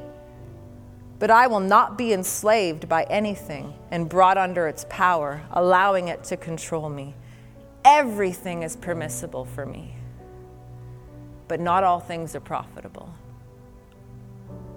but 1.17 1.31
I 1.31 1.47
will 1.47 1.59
not 1.59 1.97
be 1.97 2.13
enslaved 2.13 2.89
by 2.89 3.03
anything 3.03 3.73
and 3.89 4.09
brought 4.09 4.37
under 4.37 4.67
its 4.67 4.85
power, 4.89 5.41
allowing 5.51 6.07
it 6.07 6.23
to 6.25 6.37
control 6.37 6.89
me. 6.89 7.15
Everything 7.85 8.63
is 8.63 8.75
permissible 8.75 9.45
for 9.45 9.65
me, 9.65 9.95
but 11.47 11.59
not 11.59 11.83
all 11.83 11.99
things 11.99 12.35
are 12.35 12.39
profitable. 12.39 13.13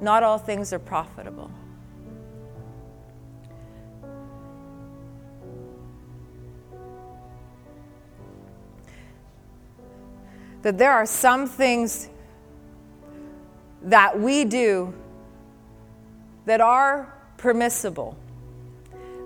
Not 0.01 0.23
all 0.23 0.39
things 0.39 0.73
are 0.73 0.79
profitable. 0.79 1.51
That 10.63 10.79
there 10.79 10.93
are 10.93 11.05
some 11.05 11.47
things 11.47 12.09
that 13.85 14.19
we 14.19 14.45
do 14.45 14.95
that 16.47 16.61
are 16.61 17.13
permissible, 17.37 18.17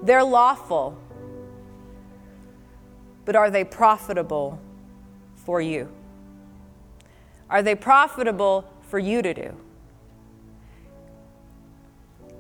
they're 0.03 0.25
lawful, 0.25 0.97
but 3.25 3.37
are 3.37 3.51
they 3.51 3.65
profitable 3.65 4.61
for 5.37 5.61
you? 5.61 5.89
Are 7.51 7.63
they 7.63 7.75
profitable 7.75 8.71
for 8.83 8.99
you 8.99 9.23
to 9.23 9.35
do? 9.35 9.57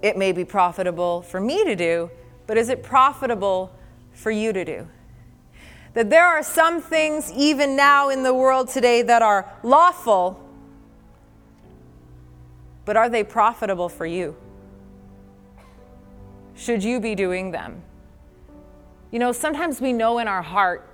It 0.02 0.16
may 0.16 0.32
be 0.32 0.44
profitable 0.44 1.22
for 1.22 1.40
me 1.40 1.64
to 1.64 1.74
do, 1.74 2.10
but 2.46 2.56
is 2.56 2.68
it 2.68 2.82
profitable 2.82 3.72
for 4.12 4.30
you 4.30 4.52
to 4.52 4.64
do? 4.64 4.88
That 5.94 6.10
there 6.10 6.26
are 6.26 6.42
some 6.42 6.80
things, 6.80 7.32
even 7.32 7.74
now 7.74 8.08
in 8.08 8.22
the 8.22 8.34
world 8.34 8.68
today, 8.68 9.02
that 9.02 9.22
are 9.22 9.50
lawful 9.62 10.47
but 12.88 12.96
are 12.96 13.10
they 13.10 13.22
profitable 13.22 13.90
for 13.90 14.06
you? 14.06 14.34
Should 16.56 16.82
you 16.82 17.00
be 17.00 17.14
doing 17.14 17.50
them? 17.50 17.82
You 19.10 19.18
know, 19.18 19.30
sometimes 19.30 19.78
we 19.78 19.92
know 19.92 20.20
in 20.20 20.26
our 20.26 20.40
heart, 20.40 20.88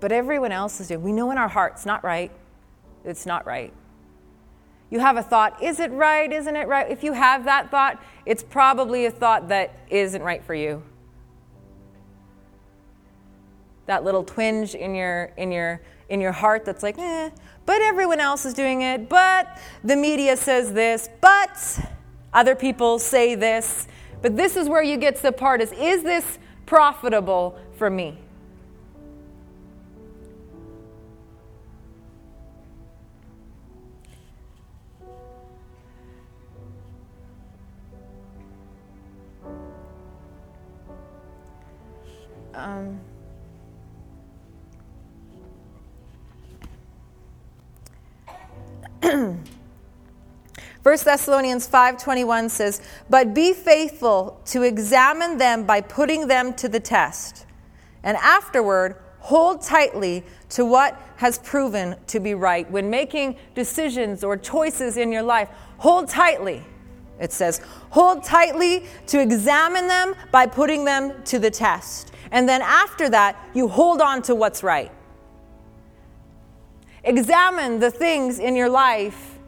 but 0.00 0.10
everyone 0.10 0.50
else 0.50 0.80
is 0.80 0.88
doing. 0.88 1.04
We 1.04 1.12
know 1.12 1.30
in 1.30 1.38
our 1.38 1.46
heart 1.46 1.74
it's 1.76 1.86
not 1.86 2.02
right. 2.02 2.32
It's 3.04 3.26
not 3.26 3.46
right. 3.46 3.72
You 4.90 4.98
have 4.98 5.16
a 5.16 5.22
thought, 5.22 5.62
is 5.62 5.78
it 5.78 5.92
right? 5.92 6.32
Isn't 6.32 6.56
it 6.56 6.66
right? 6.66 6.90
If 6.90 7.04
you 7.04 7.12
have 7.12 7.44
that 7.44 7.70
thought, 7.70 8.02
it's 8.26 8.42
probably 8.42 9.06
a 9.06 9.12
thought 9.12 9.46
that 9.50 9.72
isn't 9.88 10.22
right 10.22 10.42
for 10.42 10.56
you. 10.56 10.82
That 13.86 14.02
little 14.02 14.24
twinge 14.24 14.74
in 14.74 14.96
your 14.96 15.26
in 15.36 15.52
your 15.52 15.80
in 16.08 16.20
your 16.20 16.32
heart 16.32 16.64
that's 16.64 16.82
like, 16.82 16.98
eh, 16.98 17.30
but 17.66 17.80
everyone 17.80 18.20
else 18.20 18.44
is 18.44 18.54
doing 18.54 18.82
it, 18.82 19.08
but 19.08 19.58
the 19.82 19.96
media 19.96 20.36
says 20.36 20.72
this, 20.72 21.08
but 21.20 21.80
other 22.32 22.54
people 22.54 22.98
say 22.98 23.34
this. 23.34 23.86
But 24.20 24.36
this 24.36 24.56
is 24.56 24.68
where 24.68 24.82
you 24.82 24.96
get 24.96 25.16
to 25.16 25.22
the 25.22 25.32
part 25.32 25.60
is, 25.60 25.72
is 25.72 26.02
this 26.02 26.38
profitable 26.66 27.58
for 27.76 27.90
me? 27.90 28.18
Um, 42.54 43.00
1 50.82 50.98
Thessalonians 51.04 51.68
5:21 51.68 52.48
says, 52.50 52.80
"But 53.10 53.34
be 53.34 53.52
faithful 53.52 54.40
to 54.46 54.62
examine 54.62 55.36
them 55.38 55.64
by 55.64 55.80
putting 55.80 56.26
them 56.26 56.54
to 56.54 56.68
the 56.68 56.80
test, 56.80 57.44
and 58.02 58.16
afterward 58.18 58.96
hold 59.18 59.62
tightly 59.62 60.24
to 60.50 60.64
what 60.64 61.00
has 61.16 61.38
proven 61.38 61.96
to 62.06 62.20
be 62.20 62.34
right. 62.34 62.70
When 62.70 62.90
making 62.90 63.36
decisions 63.54 64.22
or 64.22 64.36
choices 64.36 64.96
in 64.96 65.12
your 65.12 65.22
life, 65.22 65.48
hold 65.78 66.08
tightly." 66.08 66.64
It 67.20 67.32
says, 67.32 67.60
"Hold 67.90 68.24
tightly 68.24 68.86
to 69.08 69.20
examine 69.20 69.86
them 69.86 70.14
by 70.32 70.46
putting 70.46 70.84
them 70.84 71.22
to 71.24 71.38
the 71.38 71.50
test." 71.50 72.10
And 72.30 72.48
then 72.48 72.62
after 72.62 73.08
that, 73.10 73.36
you 73.52 73.68
hold 73.68 74.00
on 74.00 74.22
to 74.22 74.34
what's 74.34 74.62
right. 74.62 74.90
Examine 77.04 77.80
the 77.80 77.90
things 77.90 78.38
in 78.38 78.56
your 78.56 78.68
life. 78.68 79.38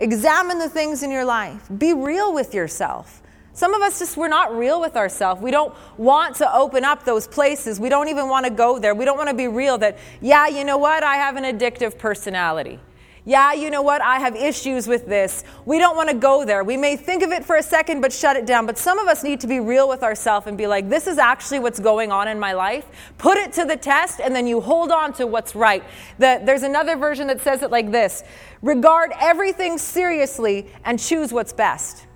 Examine 0.00 0.58
the 0.58 0.68
things 0.68 1.02
in 1.02 1.10
your 1.10 1.24
life. 1.24 1.68
Be 1.78 1.94
real 1.94 2.34
with 2.34 2.52
yourself. 2.52 3.22
Some 3.52 3.72
of 3.72 3.82
us 3.82 4.00
just, 4.00 4.16
we're 4.16 4.26
not 4.26 4.56
real 4.56 4.80
with 4.80 4.96
ourselves. 4.96 5.40
We 5.40 5.52
don't 5.52 5.72
want 5.96 6.34
to 6.36 6.52
open 6.52 6.84
up 6.84 7.04
those 7.04 7.28
places. 7.28 7.78
We 7.78 7.88
don't 7.88 8.08
even 8.08 8.28
want 8.28 8.44
to 8.46 8.50
go 8.50 8.80
there. 8.80 8.96
We 8.96 9.04
don't 9.04 9.16
want 9.16 9.30
to 9.30 9.36
be 9.36 9.46
real 9.46 9.78
that, 9.78 9.98
yeah, 10.20 10.48
you 10.48 10.64
know 10.64 10.76
what? 10.76 11.04
I 11.04 11.14
have 11.14 11.36
an 11.36 11.44
addictive 11.44 11.96
personality 11.96 12.80
yeah, 13.26 13.54
you 13.54 13.70
know 13.70 13.80
what, 13.80 14.02
I 14.02 14.18
have 14.18 14.36
issues 14.36 14.86
with 14.86 15.06
this. 15.06 15.44
We 15.64 15.78
don't 15.78 15.96
want 15.96 16.10
to 16.10 16.14
go 16.14 16.44
there. 16.44 16.62
We 16.62 16.76
may 16.76 16.94
think 16.94 17.22
of 17.22 17.30
it 17.32 17.42
for 17.42 17.56
a 17.56 17.62
second, 17.62 18.02
but 18.02 18.12
shut 18.12 18.36
it 18.36 18.44
down. 18.44 18.66
But 18.66 18.76
some 18.76 18.98
of 18.98 19.08
us 19.08 19.24
need 19.24 19.40
to 19.40 19.46
be 19.46 19.60
real 19.60 19.88
with 19.88 20.02
ourselves 20.02 20.46
and 20.46 20.58
be 20.58 20.66
like, 20.66 20.90
this 20.90 21.06
is 21.06 21.16
actually 21.16 21.60
what's 21.60 21.80
going 21.80 22.12
on 22.12 22.28
in 22.28 22.38
my 22.38 22.52
life. 22.52 22.86
Put 23.16 23.38
it 23.38 23.50
to 23.54 23.64
the 23.64 23.76
test, 23.76 24.20
and 24.20 24.36
then 24.36 24.46
you 24.46 24.60
hold 24.60 24.90
on 24.90 25.14
to 25.14 25.26
what's 25.26 25.54
right. 25.54 25.82
The, 26.18 26.42
there's 26.44 26.64
another 26.64 26.96
version 26.96 27.26
that 27.28 27.40
says 27.40 27.62
it 27.62 27.70
like 27.70 27.90
this 27.90 28.22
regard 28.60 29.12
everything 29.18 29.78
seriously 29.78 30.70
and 30.84 30.98
choose 30.98 31.32
what's 31.32 31.52
best. 31.54 32.06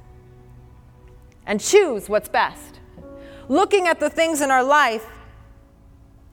And 1.47 1.59
choose 1.59 2.11
what's 2.11 2.29
best. 2.29 2.81
Looking 3.49 3.89
at 3.89 3.99
the 3.99 4.11
things 4.11 4.43
in 4.43 4.51
our 4.51 4.63
life 4.63 5.07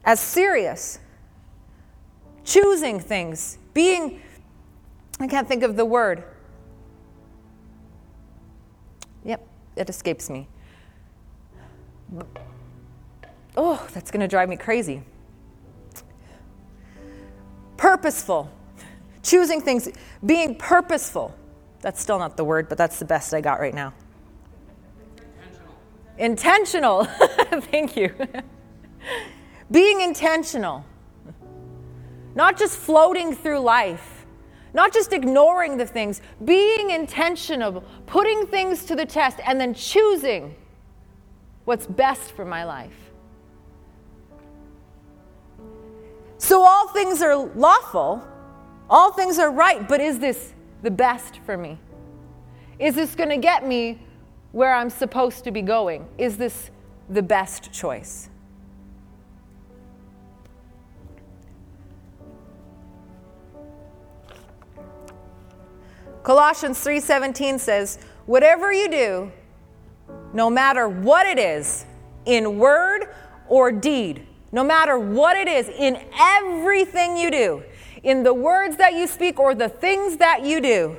as 0.04 0.20
serious, 0.20 1.00
choosing 2.44 3.00
things, 3.00 3.58
being 3.74 4.20
I 5.20 5.28
can't 5.28 5.48
think 5.48 5.64
of 5.64 5.76
the 5.76 5.86
word. 5.86 6.24
Yep, 9.24 9.48
it 9.76 9.90
escapes 9.90 10.30
me. 10.30 10.48
Oh, 13.58 13.88
that's 13.94 14.12
going 14.12 14.22
to 14.22 14.28
drive 14.28 14.50
me 14.50 14.58
crazy. 14.58 15.02
Purposeful. 17.78 18.52
Choosing 19.24 19.62
things, 19.62 19.90
being 20.26 20.56
purposeful. 20.56 21.34
That's 21.82 22.02
still 22.02 22.20
not 22.20 22.38
the 22.38 22.44
word, 22.44 22.68
but 22.68 22.78
that's 22.78 23.00
the 23.00 23.06
best 23.06 23.34
I 23.34 23.42
got 23.42 23.60
right 23.60 23.74
now. 23.74 23.94
Intentional. 26.18 27.08
intentional. 27.08 27.62
Thank 27.72 27.96
you. 27.96 28.14
being 29.72 30.02
intentional. 30.02 30.86
Not 32.36 32.58
just 32.58 32.78
floating 32.78 33.34
through 33.34 33.60
life 33.60 34.15
not 34.76 34.94
just 34.94 35.14
ignoring 35.14 35.78
the 35.78 35.86
things, 35.86 36.22
being 36.44 36.92
intentional, 36.92 37.82
putting 38.06 38.46
things 38.46 38.84
to 38.84 38.96
the 38.96 39.06
test, 39.06 39.40
and 39.46 39.60
then 39.60 39.74
choosing 39.74 40.54
what's 41.64 41.88
best 41.88 42.34
for 42.34 42.44
my 42.44 42.66
life. 42.66 42.94
So, 46.38 46.62
all 46.62 46.90
things 46.90 47.22
are 47.22 47.38
lawful, 47.38 48.22
all 48.90 49.14
things 49.14 49.40
are 49.40 49.50
right, 49.50 49.88
but 49.88 50.02
is 50.02 50.20
this 50.20 50.54
the 50.84 50.92
best 50.92 51.40
for 51.46 51.58
me? 51.58 51.80
Is 52.78 52.96
this 52.96 53.16
going 53.16 53.30
to 53.30 53.38
get 53.38 53.66
me 53.66 54.02
where 54.52 54.76
I'm 54.76 54.90
supposed 54.90 55.46
to 55.46 55.52
be 55.52 55.62
going? 55.62 56.06
Is 56.18 56.36
this 56.36 56.70
the 57.10 57.24
best 57.24 57.72
choice? 57.72 58.30
Colossians 66.26 66.80
3:17 66.80 67.60
says, 67.60 68.00
"Whatever 68.26 68.74
you 68.74 68.90
do, 68.90 69.32
no 70.34 70.50
matter 70.50 70.90
what 70.90 71.28
it 71.28 71.38
is, 71.38 71.86
in 72.26 72.58
word 72.58 73.14
or 73.48 73.72
deed, 73.72 74.26
no 74.52 74.64
matter 74.64 74.98
what 74.98 75.38
it 75.38 75.48
is, 75.48 75.70
in 75.70 76.00
everything 76.20 77.16
you 77.16 77.30
do, 77.30 77.64
in 78.02 78.24
the 78.24 78.34
words 78.34 78.78
that 78.78 78.96
you 78.96 79.06
speak 79.06 79.40
or 79.40 79.54
the 79.54 79.70
things 79.70 80.18
that 80.18 80.42
you 80.42 80.60
do, 80.60 80.98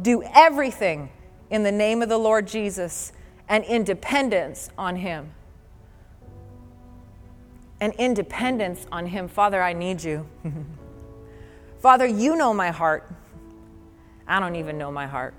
do 0.00 0.22
everything 0.34 1.10
in 1.50 1.62
the 1.62 1.72
name 1.72 2.00
of 2.00 2.08
the 2.08 2.18
Lord 2.18 2.46
Jesus 2.46 3.12
and 3.50 3.64
independence 3.64 4.70
on 4.78 4.96
Him. 4.96 5.34
And 7.82 7.92
independence 7.98 8.86
on 8.90 9.04
Him. 9.04 9.28
Father, 9.28 9.62
I 9.62 9.74
need 9.74 10.02
you. 10.02 10.26
Father, 11.80 12.06
you 12.06 12.34
know 12.34 12.54
my 12.54 12.70
heart. 12.70 13.12
I 14.26 14.40
don't 14.40 14.56
even 14.56 14.78
know 14.78 14.90
my 14.90 15.06
heart. 15.06 15.34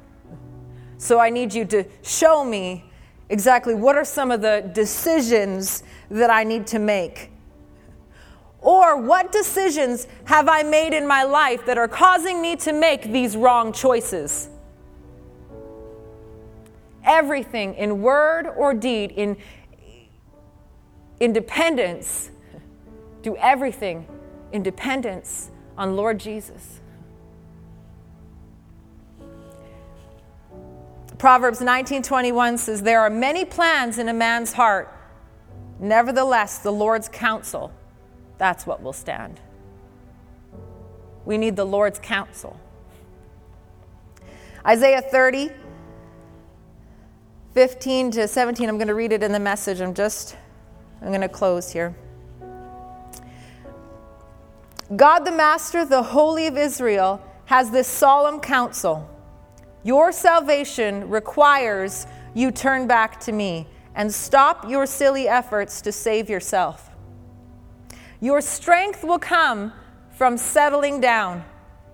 So 0.97 1.19
I 1.19 1.30
need 1.30 1.54
you 1.54 1.65
to 1.65 1.84
show 2.02 2.43
me 2.43 2.86
exactly 3.30 3.76
what 3.76 3.95
are 3.95 4.06
some 4.06 4.32
of 4.32 4.41
the 4.41 4.69
decisions 4.73 5.84
that 6.10 6.30
I 6.30 6.43
need 6.43 6.67
to 6.67 6.80
make? 6.80 7.32
Or 8.62 8.97
what 8.97 9.32
decisions 9.32 10.08
have 10.26 10.50
I 10.50 10.63
made 10.63 10.93
in 10.93 11.08
my 11.08 11.23
life 11.23 11.65
that 11.65 11.78
are 11.78 11.88
causing 11.88 12.41
me 12.41 12.56
to 12.58 12.73
make 12.73 13.04
these 13.04 13.38
wrong 13.38 13.71
choices? 13.71 14.50
Everything 17.04 17.76
in 17.76 18.02
word 18.02 18.47
or 18.47 18.73
deed, 18.73 19.12
in 19.12 19.38
independence, 21.19 22.32
do 23.21 23.38
everything 23.38 24.08
in 24.52 24.63
dependence 24.63 25.52
on 25.78 25.95
Lord 25.95 26.19
Jesus. 26.19 26.77
Proverbs 31.18 31.60
19:21 31.60 32.58
says 32.58 32.84
there 32.84 33.02
are 33.02 33.10
many 33.10 33.44
plans 33.44 33.98
in 33.98 34.08
a 34.08 34.14
man's 34.14 34.54
heart 34.54 34.94
nevertheless 35.80 36.60
the 36.60 36.72
Lord's 36.72 37.10
counsel 37.10 37.72
that's 38.38 38.68
what 38.68 38.82
will 38.82 38.94
stand. 38.94 39.40
We 41.26 41.38
need 41.38 41.56
the 41.56 41.66
Lord's 41.66 42.00
counsel. 42.00 42.60
Isaiah 44.66 45.02
30 45.02 45.52
15 47.54 48.12
to 48.12 48.28
17 48.28 48.70
I'm 48.70 48.78
going 48.78 48.88
to 48.88 48.94
read 48.94 49.12
it 49.12 49.24
in 49.24 49.32
the 49.32 49.40
message. 49.40 49.82
I'm 49.82 49.94
just 49.94 50.38
I'm 51.02 51.10
going 51.10 51.22
to 51.22 51.30
close 51.30 51.72
here. 51.72 51.96
God 54.96 55.20
the 55.20 55.32
Master, 55.32 55.84
the 55.84 56.02
Holy 56.02 56.48
of 56.48 56.58
Israel, 56.58 57.22
has 57.46 57.72
this 57.72 57.88
solemn 57.88 58.40
counsel. 58.40 59.10
Your 59.84 60.12
salvation 60.12 61.10
requires 61.10 62.08
you 62.34 62.52
turn 62.52 62.88
back 62.88 63.20
to 63.22 63.32
me 63.32 63.68
and 63.96 64.13
stop 64.13 64.70
your 64.70 64.86
silly 64.86 65.28
efforts 65.28 65.82
to 65.82 65.92
save 65.92 66.30
yourself. 66.30 66.90
Your 68.20 68.42
strength 68.42 69.04
will 69.04 69.20
come 69.20 69.74
from 70.12 70.38
settling 70.38 71.00
down 71.00 71.44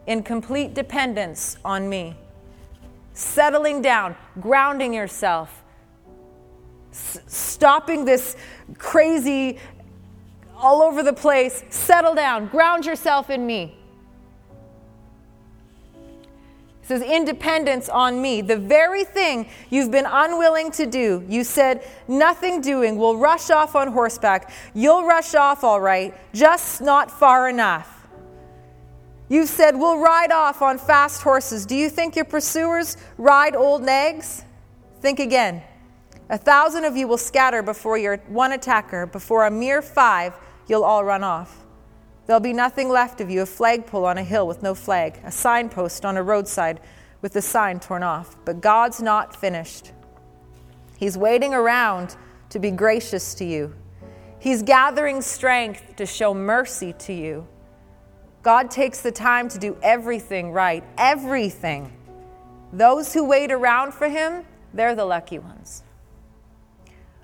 in 0.08 0.24
complete 0.24 0.74
dependence 0.74 1.58
on 1.64 1.88
me. 1.88 2.16
Settling 3.14 3.82
down, 3.82 4.16
grounding 4.40 4.94
yourself, 4.94 5.64
S- 6.92 7.20
stopping 7.26 8.06
this 8.06 8.36
crazy 8.78 9.60
all 10.56 10.82
over 10.82 11.04
the 11.04 11.14
place. 11.14 11.64
Settle 11.70 12.16
down, 12.16 12.48
ground 12.48 12.86
yourself 12.86 13.30
in 13.30 13.46
me. 13.46 13.78
He 16.84 16.88
says, 16.88 17.02
independence 17.02 17.88
on 17.88 18.22
me, 18.22 18.42
the 18.42 18.58
very 18.58 19.06
thing 19.06 19.48
you've 19.70 19.90
been 19.90 20.06
unwilling 20.06 20.70
to 20.74 20.86
do. 20.86 21.26
You 21.30 21.46
said, 21.46 21.82
nothing 22.10 22.60
doing, 22.60 22.98
we'll 22.98 23.16
rush 23.16 23.50
off 23.50 23.74
on 23.74 23.88
horseback. 23.88 24.52
You'll 24.74 25.06
rush 25.06 25.34
off 25.34 25.64
all 25.64 25.80
right, 25.80 26.14
just 26.34 26.82
not 26.82 27.10
far 27.10 27.48
enough. 27.48 28.06
You've 29.30 29.48
said, 29.48 29.78
we'll 29.78 30.00
ride 30.00 30.34
off 30.34 30.62
on 30.62 30.78
fast 30.78 31.22
horses. 31.22 31.66
Do 31.66 31.76
you 31.76 31.90
think 31.90 32.18
your 32.18 32.26
pursuers 32.26 32.98
ride 33.18 33.56
old 33.56 33.82
nags? 33.82 34.44
Think 35.00 35.20
again. 35.20 35.64
A 36.30 36.38
thousand 36.38 36.84
of 36.84 36.98
you 36.98 37.08
will 37.08 37.18
scatter 37.18 37.64
before 37.64 37.98
your 37.98 38.18
one 38.28 38.52
attacker, 38.52 39.06
before 39.06 39.46
a 39.46 39.52
mere 39.52 39.82
five 39.82 40.34
you'll 40.68 40.84
all 40.84 41.06
run 41.06 41.24
off. 41.24 41.63
There'll 42.26 42.40
be 42.40 42.54
nothing 42.54 42.90
left 42.90 43.20
of 43.20 43.30
you 43.30 43.42
a 43.42 43.46
flagpole 43.46 44.06
on 44.06 44.18
a 44.18 44.24
hill 44.24 44.48
with 44.48 44.64
no 44.64 44.74
flag, 44.74 45.20
a 45.26 45.32
signpost 45.32 46.06
on 46.06 46.16
a 46.16 46.24
roadside 46.24 46.80
with 47.22 47.34
the 47.34 47.42
sign 47.42 47.80
torn 47.80 48.04
off. 48.04 48.38
But 48.46 48.62
God's 48.62 49.02
not 49.02 49.36
finished. 49.36 49.92
He's 50.98 51.18
waiting 51.18 51.54
around 51.54 52.16
to 52.50 52.60
be 52.60 52.72
gracious 52.72 53.34
to 53.36 53.46
you. 53.46 53.76
He's 54.40 54.62
gathering 54.62 55.22
strength 55.22 55.96
to 55.98 56.06
show 56.06 56.34
mercy 56.34 56.94
to 57.00 57.14
you. 57.14 57.48
God 58.42 58.70
takes 58.70 59.02
the 59.02 59.12
time 59.12 59.48
to 59.50 59.58
do 59.58 59.78
everything 59.82 60.52
right, 60.52 60.84
everything. 60.98 61.92
Those 62.72 63.14
who 63.14 63.24
wait 63.26 63.52
around 63.52 63.94
for 63.94 64.10
Him, 64.10 64.46
they're 64.74 64.96
the 64.96 65.06
lucky 65.06 65.40
ones. 65.40 65.84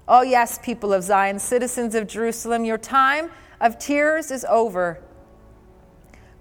Oh, 0.07 0.21
yes, 0.21 0.59
people 0.63 0.93
of 0.93 1.03
Zion, 1.03 1.39
citizens 1.39 1.93
of 1.93 2.07
Jerusalem, 2.07 2.65
your 2.65 2.77
time 2.77 3.29
of 3.59 3.77
tears 3.79 4.31
is 4.31 4.45
over. 4.49 5.01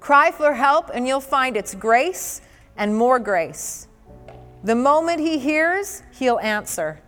Cry 0.01 0.31
for 0.31 0.55
help, 0.55 0.91
and 0.93 1.07
you'll 1.07 1.21
find 1.21 1.57
it's 1.57 1.75
grace 1.75 2.41
and 2.77 2.97
more 2.97 3.19
grace. 3.19 3.89
The 4.63 4.75
moment 4.75 5.21
he 5.21 5.39
hears, 5.39 6.03
he'll 6.19 6.39
answer. 6.39 7.01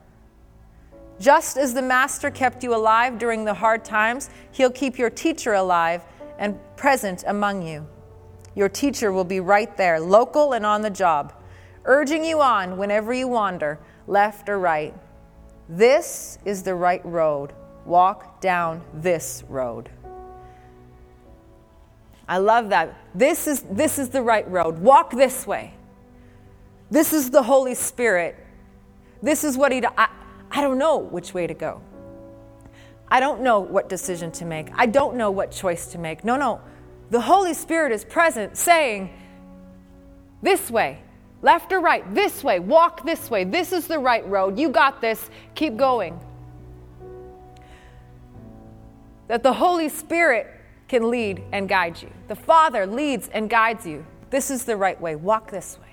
Just 1.19 1.57
as 1.57 1.75
the 1.75 1.83
Master 1.83 2.31
kept 2.31 2.65
you 2.65 2.75
alive 2.75 3.19
during 3.19 3.45
the 3.45 3.55
hard 3.55 3.85
times, 3.85 4.31
he'll 4.53 4.71
keep 4.71 4.99
your 4.99 5.11
teacher 5.11 5.55
alive 5.55 6.03
and 6.39 6.59
present 6.77 7.25
among 7.27 7.63
you. 7.63 7.87
Your 8.55 8.69
teacher 8.69 9.13
will 9.13 9.25
be 9.25 9.41
right 9.41 9.77
there, 9.77 10.01
local 10.01 10.55
and 10.55 10.65
on 10.65 10.83
the 10.83 10.91
job, 10.91 11.35
urging 11.85 12.25
you 12.25 12.41
on 12.41 12.79
whenever 12.79 13.13
you 13.13 13.29
wander, 13.29 13.79
left 14.07 14.49
or 14.49 14.59
right. 14.59 14.95
This 15.69 16.39
is 16.45 16.63
the 16.63 16.75
right 16.75 17.05
road. 17.05 17.53
Walk 17.85 18.41
down 18.41 18.83
this 18.95 19.45
road. 19.49 19.91
I 22.31 22.39
love 22.39 22.71
that. 22.71 22.97
This 23.15 23.47
is, 23.47 23.63
this 23.63 23.99
is 23.99 24.09
the 24.09 24.23
right 24.23 24.49
road. 24.49 24.79
Walk 24.79 25.11
this 25.11 25.47
way. 25.47 25.75
This 26.91 27.13
is 27.13 27.31
the 27.31 27.43
Holy 27.43 27.75
Spirit. 27.75 28.37
This 29.23 29.45
is 29.45 29.59
what 29.59 29.73
He. 29.73 29.83
I, 29.85 30.09
I 30.51 30.61
don't 30.61 30.79
know 30.79 30.99
which 30.99 31.35
way 31.35 31.47
to 31.47 31.55
go. 31.55 31.83
I 33.09 33.19
don't 33.19 33.43
know 33.43 33.59
what 33.59 33.89
decision 33.89 34.31
to 34.33 34.45
make. 34.45 34.69
I 34.75 34.87
don't 34.87 35.17
know 35.17 35.33
what 35.33 35.51
choice 35.51 35.89
to 35.89 35.99
make. 35.99 36.25
No, 36.25 36.37
no. 36.37 36.61
The 37.11 37.21
Holy 37.21 37.53
Spirit 37.53 37.91
is 37.93 38.05
present 38.05 38.57
saying, 38.57 39.11
This 40.41 40.71
way, 40.71 41.03
Left 41.43 41.73
or 41.73 41.81
right? 41.81 42.15
This 42.15 42.45
way. 42.45 42.59
Walk 42.61 43.05
this 43.05 43.31
way. 43.31 43.45
This 43.45 43.73
is 43.73 43.87
the 43.87 43.99
right 43.99 44.27
road. 44.29 44.59
You 44.59 44.69
got 44.69 45.01
this. 45.01 45.31
Keep 45.55 45.77
going. 45.77 46.21
That 49.29 49.43
the 49.43 49.55
Holy 49.55 49.89
Spirit 49.89 50.60
can 50.91 51.09
lead 51.09 51.41
and 51.53 51.69
guide 51.69 52.03
you. 52.03 52.11
The 52.27 52.35
Father 52.35 52.85
leads 52.85 53.29
and 53.29 53.49
guides 53.49 53.87
you. 53.87 54.05
This 54.31 54.51
is 54.51 54.65
the 54.65 54.77
right 54.77 55.01
way. 55.01 55.15
Walk 55.15 55.49
this 55.49 55.79
way. 55.79 55.87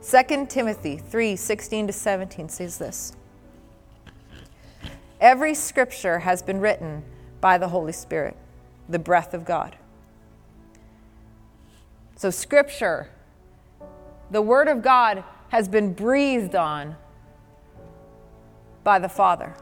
Second 0.00 0.48
Timothy 0.48 0.96
3 0.96 1.34
16 1.34 1.88
to 1.88 1.92
17 1.92 2.48
says 2.48 2.78
this 2.78 3.12
Every 5.20 5.52
scripture 5.52 6.20
has 6.20 6.40
been 6.40 6.60
written 6.60 7.02
by 7.40 7.58
the 7.58 7.68
Holy 7.68 7.92
Spirit 7.92 8.36
the 8.88 9.00
breath 9.00 9.34
of 9.34 9.44
God. 9.44 9.74
So, 12.14 12.30
Scripture, 12.30 13.10
the 14.30 14.40
Word 14.40 14.68
of 14.68 14.80
God, 14.80 15.24
has 15.50 15.68
been 15.68 15.92
breathed 15.92 16.54
on 16.54 16.96
by 18.88 18.98
the 18.98 19.06
Father. 19.06 19.54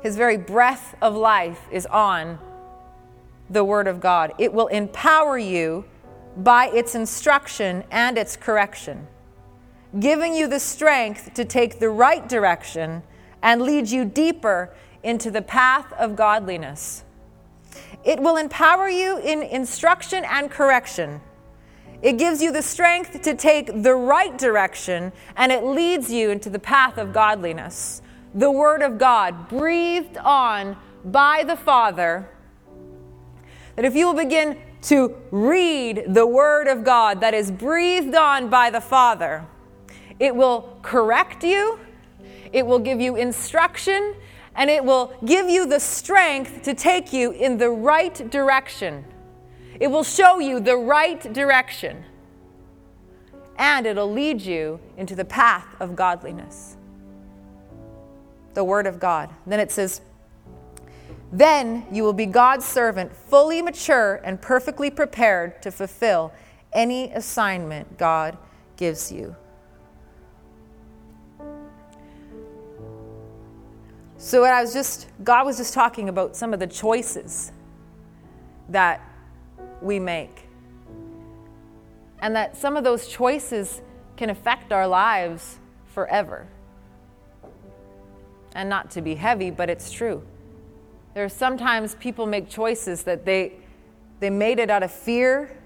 His 0.00 0.16
very 0.16 0.38
breath 0.38 0.94
of 1.02 1.14
life 1.14 1.60
is 1.70 1.84
on 1.84 2.38
the 3.50 3.62
Word 3.62 3.86
of 3.86 4.00
God. 4.00 4.32
It 4.38 4.50
will 4.54 4.68
empower 4.68 5.36
you 5.36 5.84
by 6.38 6.68
its 6.68 6.94
instruction 6.94 7.84
and 7.90 8.16
its 8.16 8.34
correction, 8.34 9.08
giving 10.00 10.34
you 10.34 10.48
the 10.48 10.58
strength 10.58 11.34
to 11.34 11.44
take 11.44 11.80
the 11.80 11.90
right 11.90 12.26
direction 12.26 13.02
and 13.42 13.60
lead 13.60 13.90
you 13.90 14.06
deeper 14.06 14.72
into 15.02 15.30
the 15.30 15.42
path 15.42 15.92
of 15.98 16.16
godliness. 16.16 17.04
It 18.04 18.20
will 18.20 18.38
empower 18.38 18.88
you 18.88 19.18
in 19.18 19.42
instruction 19.42 20.24
and 20.24 20.50
correction. 20.50 21.20
It 22.02 22.18
gives 22.18 22.42
you 22.42 22.52
the 22.52 22.62
strength 22.62 23.22
to 23.22 23.34
take 23.34 23.82
the 23.82 23.94
right 23.94 24.36
direction 24.36 25.12
and 25.36 25.50
it 25.50 25.64
leads 25.64 26.10
you 26.10 26.30
into 26.30 26.50
the 26.50 26.58
path 26.58 26.98
of 26.98 27.12
godliness. 27.12 28.02
The 28.34 28.50
Word 28.50 28.82
of 28.82 28.98
God, 28.98 29.48
breathed 29.48 30.18
on 30.18 30.76
by 31.04 31.44
the 31.44 31.56
Father, 31.56 32.28
that 33.76 33.84
if 33.84 33.94
you 33.94 34.06
will 34.06 34.14
begin 34.14 34.58
to 34.82 35.16
read 35.30 36.04
the 36.08 36.26
Word 36.26 36.68
of 36.68 36.84
God 36.84 37.20
that 37.20 37.34
is 37.34 37.50
breathed 37.50 38.14
on 38.14 38.50
by 38.50 38.70
the 38.70 38.80
Father, 38.80 39.46
it 40.18 40.34
will 40.34 40.78
correct 40.82 41.42
you, 41.42 41.78
it 42.52 42.66
will 42.66 42.78
give 42.78 43.00
you 43.00 43.16
instruction, 43.16 44.14
and 44.54 44.70
it 44.70 44.84
will 44.84 45.12
give 45.24 45.48
you 45.48 45.66
the 45.66 45.80
strength 45.80 46.62
to 46.62 46.74
take 46.74 47.12
you 47.12 47.32
in 47.32 47.58
the 47.58 47.70
right 47.70 48.30
direction. 48.30 49.04
It 49.78 49.88
will 49.88 50.04
show 50.04 50.38
you 50.38 50.60
the 50.60 50.76
right 50.76 51.20
direction. 51.32 52.04
And 53.58 53.86
it'll 53.86 54.12
lead 54.12 54.42
you 54.42 54.80
into 54.96 55.14
the 55.14 55.24
path 55.24 55.66
of 55.80 55.96
godliness. 55.96 56.76
The 58.54 58.64
Word 58.64 58.86
of 58.86 58.98
God. 58.98 59.30
Then 59.46 59.60
it 59.60 59.70
says, 59.70 60.00
Then 61.32 61.86
you 61.90 62.02
will 62.02 62.12
be 62.12 62.26
God's 62.26 62.64
servant, 62.64 63.14
fully 63.14 63.62
mature 63.62 64.20
and 64.24 64.40
perfectly 64.40 64.90
prepared 64.90 65.62
to 65.62 65.70
fulfill 65.70 66.32
any 66.72 67.10
assignment 67.12 67.98
God 67.98 68.36
gives 68.76 69.10
you. 69.10 69.36
So, 74.18 74.44
I 74.44 74.62
was 74.62 74.72
just, 74.72 75.08
God 75.22 75.44
was 75.44 75.58
just 75.58 75.74
talking 75.74 76.08
about 76.08 76.34
some 76.34 76.54
of 76.54 76.60
the 76.60 76.66
choices 76.66 77.52
that 78.70 79.00
we 79.82 79.98
make. 79.98 80.48
And 82.20 82.34
that 82.34 82.56
some 82.56 82.76
of 82.76 82.84
those 82.84 83.08
choices 83.08 83.82
can 84.16 84.30
affect 84.30 84.72
our 84.72 84.86
lives 84.86 85.58
forever. 85.86 86.46
And 88.54 88.68
not 88.68 88.90
to 88.92 89.02
be 89.02 89.14
heavy, 89.14 89.50
but 89.50 89.68
it's 89.68 89.90
true. 89.90 90.22
There 91.14 91.24
are 91.24 91.28
sometimes 91.28 91.94
people 91.94 92.26
make 92.26 92.48
choices 92.48 93.02
that 93.04 93.24
they, 93.24 93.54
they 94.20 94.30
made 94.30 94.58
it 94.58 94.70
out 94.70 94.82
of 94.82 94.90
fear, 94.90 95.56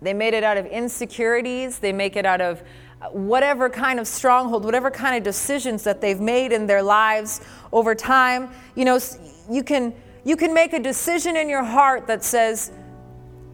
they 0.00 0.14
made 0.14 0.34
it 0.34 0.44
out 0.44 0.56
of 0.56 0.66
insecurities, 0.66 1.78
they 1.78 1.92
make 1.92 2.14
it 2.14 2.26
out 2.26 2.40
of 2.40 2.62
whatever 3.10 3.68
kind 3.68 3.98
of 3.98 4.06
stronghold, 4.06 4.64
whatever 4.64 4.90
kind 4.90 5.16
of 5.16 5.22
decisions 5.22 5.82
that 5.84 6.00
they've 6.00 6.20
made 6.20 6.52
in 6.52 6.66
their 6.66 6.82
lives 6.82 7.40
over 7.72 7.94
time. 7.94 8.50
You 8.74 8.84
know, 8.84 8.98
you 9.50 9.62
can, 9.62 9.94
you 10.24 10.36
can 10.36 10.54
make 10.54 10.72
a 10.72 10.80
decision 10.80 11.36
in 11.36 11.48
your 11.48 11.64
heart 11.64 12.06
that 12.06 12.24
says, 12.24 12.72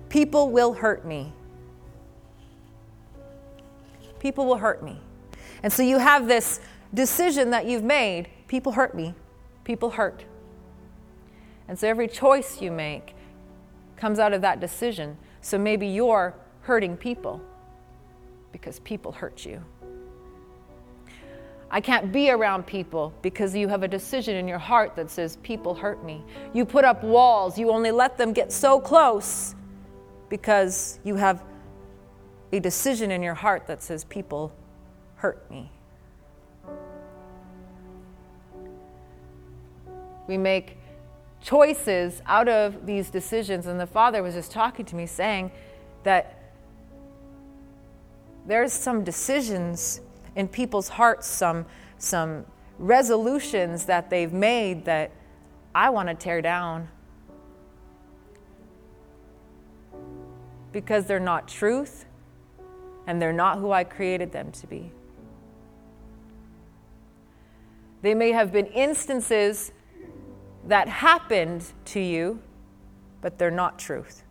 People 0.08 0.50
will 0.50 0.72
hurt 0.72 1.06
me. 1.06 1.32
People 4.18 4.46
will 4.46 4.56
hurt 4.56 4.82
me. 4.82 5.00
And 5.62 5.72
so 5.72 5.82
you 5.82 5.98
have 5.98 6.26
this 6.26 6.60
decision 6.92 7.50
that 7.50 7.66
you've 7.66 7.84
made 7.84 8.28
people 8.48 8.72
hurt 8.72 8.94
me, 8.94 9.14
people 9.62 9.90
hurt. 9.90 10.24
And 11.68 11.78
so 11.78 11.86
every 11.86 12.08
choice 12.08 12.60
you 12.60 12.72
make 12.72 13.14
comes 13.96 14.18
out 14.18 14.32
of 14.32 14.40
that 14.42 14.58
decision. 14.58 15.16
So 15.40 15.56
maybe 15.56 15.86
you're 15.86 16.34
hurting 16.62 16.96
people 16.96 17.40
because 18.50 18.80
people 18.80 19.12
hurt 19.12 19.46
you. 19.46 19.62
I 21.72 21.80
can't 21.80 22.10
be 22.10 22.30
around 22.30 22.66
people 22.66 23.12
because 23.22 23.54
you 23.54 23.68
have 23.68 23.84
a 23.84 23.88
decision 23.88 24.34
in 24.34 24.48
your 24.48 24.58
heart 24.58 24.96
that 24.96 25.08
says, 25.08 25.36
People 25.36 25.74
hurt 25.74 26.04
me. 26.04 26.24
You 26.52 26.64
put 26.64 26.84
up 26.84 27.04
walls, 27.04 27.58
you 27.58 27.70
only 27.70 27.92
let 27.92 28.18
them 28.18 28.32
get 28.32 28.50
so 28.50 28.80
close 28.80 29.54
because 30.28 30.98
you 31.04 31.14
have 31.14 31.44
a 32.52 32.58
decision 32.58 33.12
in 33.12 33.22
your 33.22 33.34
heart 33.34 33.68
that 33.68 33.82
says, 33.82 34.04
People 34.04 34.52
hurt 35.14 35.48
me. 35.48 35.70
We 40.26 40.38
make 40.38 40.76
choices 41.40 42.20
out 42.26 42.48
of 42.48 42.84
these 42.84 43.10
decisions. 43.10 43.66
And 43.66 43.78
the 43.78 43.86
Father 43.86 44.22
was 44.22 44.34
just 44.34 44.50
talking 44.50 44.84
to 44.86 44.96
me 44.96 45.06
saying 45.06 45.52
that 46.02 46.52
there's 48.46 48.72
some 48.72 49.04
decisions 49.04 50.00
in 50.40 50.48
people's 50.48 50.88
hearts, 50.88 51.26
some, 51.26 51.66
some 51.98 52.46
resolutions 52.78 53.84
that 53.84 54.08
they've 54.08 54.32
made 54.32 54.86
that 54.86 55.10
I 55.74 55.90
want 55.90 56.08
to 56.08 56.14
tear 56.14 56.40
down 56.40 56.88
because 60.72 61.04
they're 61.04 61.20
not 61.20 61.46
truth 61.46 62.06
and 63.06 63.20
they're 63.20 63.34
not 63.34 63.58
who 63.58 63.70
I 63.70 63.84
created 63.84 64.32
them 64.32 64.50
to 64.52 64.66
be. 64.66 64.90
They 68.00 68.14
may 68.14 68.32
have 68.32 68.50
been 68.50 68.66
instances 68.66 69.72
that 70.68 70.88
happened 70.88 71.70
to 71.86 72.00
you, 72.00 72.40
but 73.20 73.38
they're 73.38 73.50
not 73.50 73.78
truth. 73.78 74.22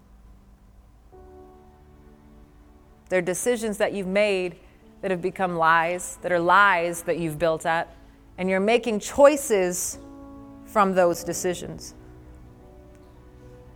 They're 3.10 3.22
decisions 3.22 3.78
that 3.78 3.94
you've 3.94 4.08
made 4.08 4.56
that 5.02 5.12
have 5.12 5.22
become 5.22 5.56
lies, 5.56 6.18
that 6.22 6.32
are 6.32 6.40
lies 6.40 7.04
that 7.04 7.18
you've 7.18 7.40
built 7.40 7.66
at, 7.66 7.96
and 8.38 8.50
you're 8.50 8.60
making 8.60 9.00
choices 9.00 10.00
from 10.66 10.94
those 10.94 11.24
decisions 11.24 11.96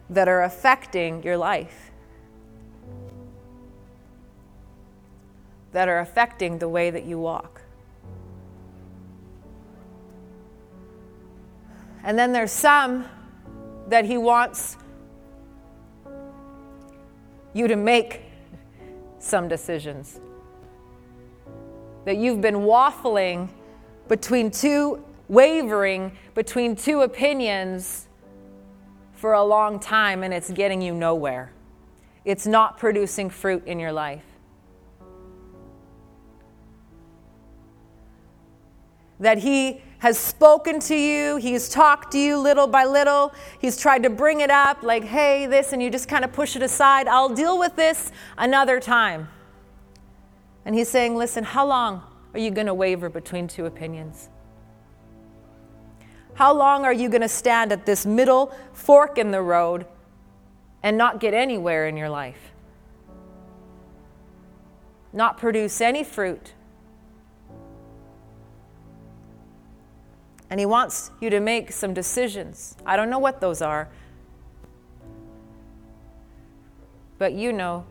that 0.09 0.27
are 0.27 0.43
affecting 0.43 1.23
your 1.23 1.37
life, 1.37 1.91
that 5.71 5.87
are 5.87 5.99
affecting 5.99 6.59
the 6.59 6.69
way 6.69 6.89
that 6.89 7.05
you 7.05 7.17
walk. 7.17 7.61
And 12.03 12.19
then 12.19 12.33
there's 12.33 12.51
some 12.51 13.05
that 13.87 14.05
he 14.05 14.17
wants 14.17 14.77
you 17.53 17.67
to 17.67 17.75
make 17.75 18.21
some 19.19 19.47
decisions. 19.47 20.19
That 22.05 22.17
you've 22.17 22.41
been 22.41 22.55
waffling 22.55 23.49
between 24.07 24.51
two, 24.51 25.03
wavering 25.29 26.11
between 26.35 26.75
two 26.75 27.01
opinions 27.01 28.07
for 29.13 29.33
a 29.33 29.43
long 29.43 29.79
time 29.79 30.23
and 30.23 30.33
it's 30.33 30.51
getting 30.51 30.81
you 30.81 30.93
nowhere. 30.93 31.51
It's 32.25 32.45
not 32.45 32.77
producing 32.77 33.29
fruit 33.29 33.65
in 33.65 33.79
your 33.79 33.91
life. 33.91 34.23
That 39.19 39.37
He 39.37 39.81
has 39.99 40.17
spoken 40.17 40.81
to 40.81 40.95
you, 40.95 41.37
He's 41.37 41.69
talked 41.69 42.11
to 42.11 42.19
you 42.19 42.37
little 42.37 42.67
by 42.67 42.83
little, 42.83 43.33
He's 43.59 43.77
tried 43.77 44.03
to 44.03 44.09
bring 44.09 44.41
it 44.41 44.51
up 44.51 44.83
like, 44.83 45.05
hey, 45.05 45.45
this, 45.45 45.71
and 45.71 45.81
you 45.81 45.89
just 45.89 46.09
kind 46.09 46.25
of 46.25 46.33
push 46.33 46.57
it 46.57 46.61
aside. 46.61 47.07
I'll 47.07 47.33
deal 47.33 47.57
with 47.57 47.77
this 47.77 48.11
another 48.37 48.81
time. 48.81 49.29
And 50.65 50.75
He's 50.75 50.89
saying, 50.89 51.15
listen, 51.15 51.43
how 51.43 51.65
long 51.65 52.03
are 52.33 52.39
you 52.39 52.51
going 52.51 52.67
to 52.67 52.73
waver 52.73 53.09
between 53.09 53.47
two 53.47 53.65
opinions? 53.65 54.29
How 56.35 56.53
long 56.53 56.83
are 56.83 56.93
you 56.93 57.09
going 57.09 57.21
to 57.21 57.29
stand 57.29 57.71
at 57.71 57.85
this 57.85 58.05
middle 58.05 58.55
fork 58.73 59.17
in 59.17 59.31
the 59.31 59.41
road 59.41 59.85
and 60.81 60.97
not 60.97 61.19
get 61.19 61.33
anywhere 61.33 61.87
in 61.87 61.95
your 61.95 62.09
life? 62.09 62.51
Not 65.11 65.37
produce 65.37 65.79
any 65.79 66.03
fruit? 66.03 66.53
And 70.49 70.59
He 70.59 70.65
wants 70.65 71.11
you 71.19 71.29
to 71.29 71.39
make 71.39 71.71
some 71.71 71.93
decisions. 71.93 72.75
I 72.85 72.95
don't 72.95 73.09
know 73.09 73.19
what 73.19 73.39
those 73.39 73.61
are, 73.61 73.89
but 77.19 77.33
you 77.33 77.53
know 77.53 77.85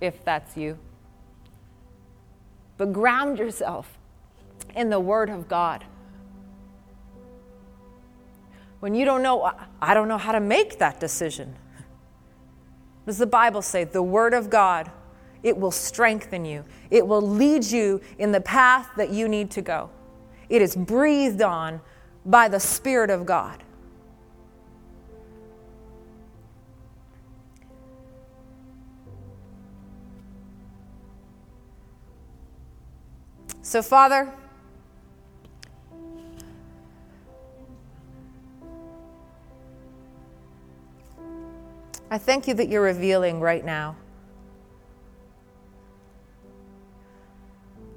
if 0.00 0.24
that's 0.24 0.56
you. 0.56 0.78
But 2.78 2.92
ground 2.92 3.38
yourself 3.38 3.98
in 4.74 4.88
the 4.88 5.00
Word 5.00 5.28
of 5.28 5.48
God. 5.48 5.84
When 8.80 8.94
you 8.94 9.04
don't 9.04 9.22
know, 9.22 9.50
I 9.82 9.92
don't 9.92 10.08
know 10.08 10.18
how 10.18 10.32
to 10.32 10.40
make 10.40 10.78
that 10.78 11.00
decision. 11.00 11.56
Does 13.06 13.18
the 13.18 13.26
Bible 13.26 13.62
say 13.62 13.84
the 13.84 14.02
Word 14.02 14.34
of 14.34 14.48
God? 14.48 14.90
It 15.42 15.56
will 15.56 15.70
strengthen 15.70 16.44
you. 16.44 16.64
It 16.90 17.06
will 17.06 17.22
lead 17.22 17.64
you 17.64 18.00
in 18.18 18.32
the 18.32 18.40
path 18.40 18.88
that 18.96 19.10
you 19.10 19.28
need 19.28 19.50
to 19.52 19.62
go. 19.62 19.90
It 20.48 20.62
is 20.62 20.76
breathed 20.76 21.42
on 21.42 21.80
by 22.24 22.48
the 22.48 22.60
Spirit 22.60 23.10
of 23.10 23.26
God. 23.26 23.62
So, 33.68 33.82
Father, 33.82 34.32
I 42.10 42.16
thank 42.16 42.48
you 42.48 42.54
that 42.54 42.70
you're 42.70 42.80
revealing 42.80 43.42
right 43.42 43.62
now 43.62 43.96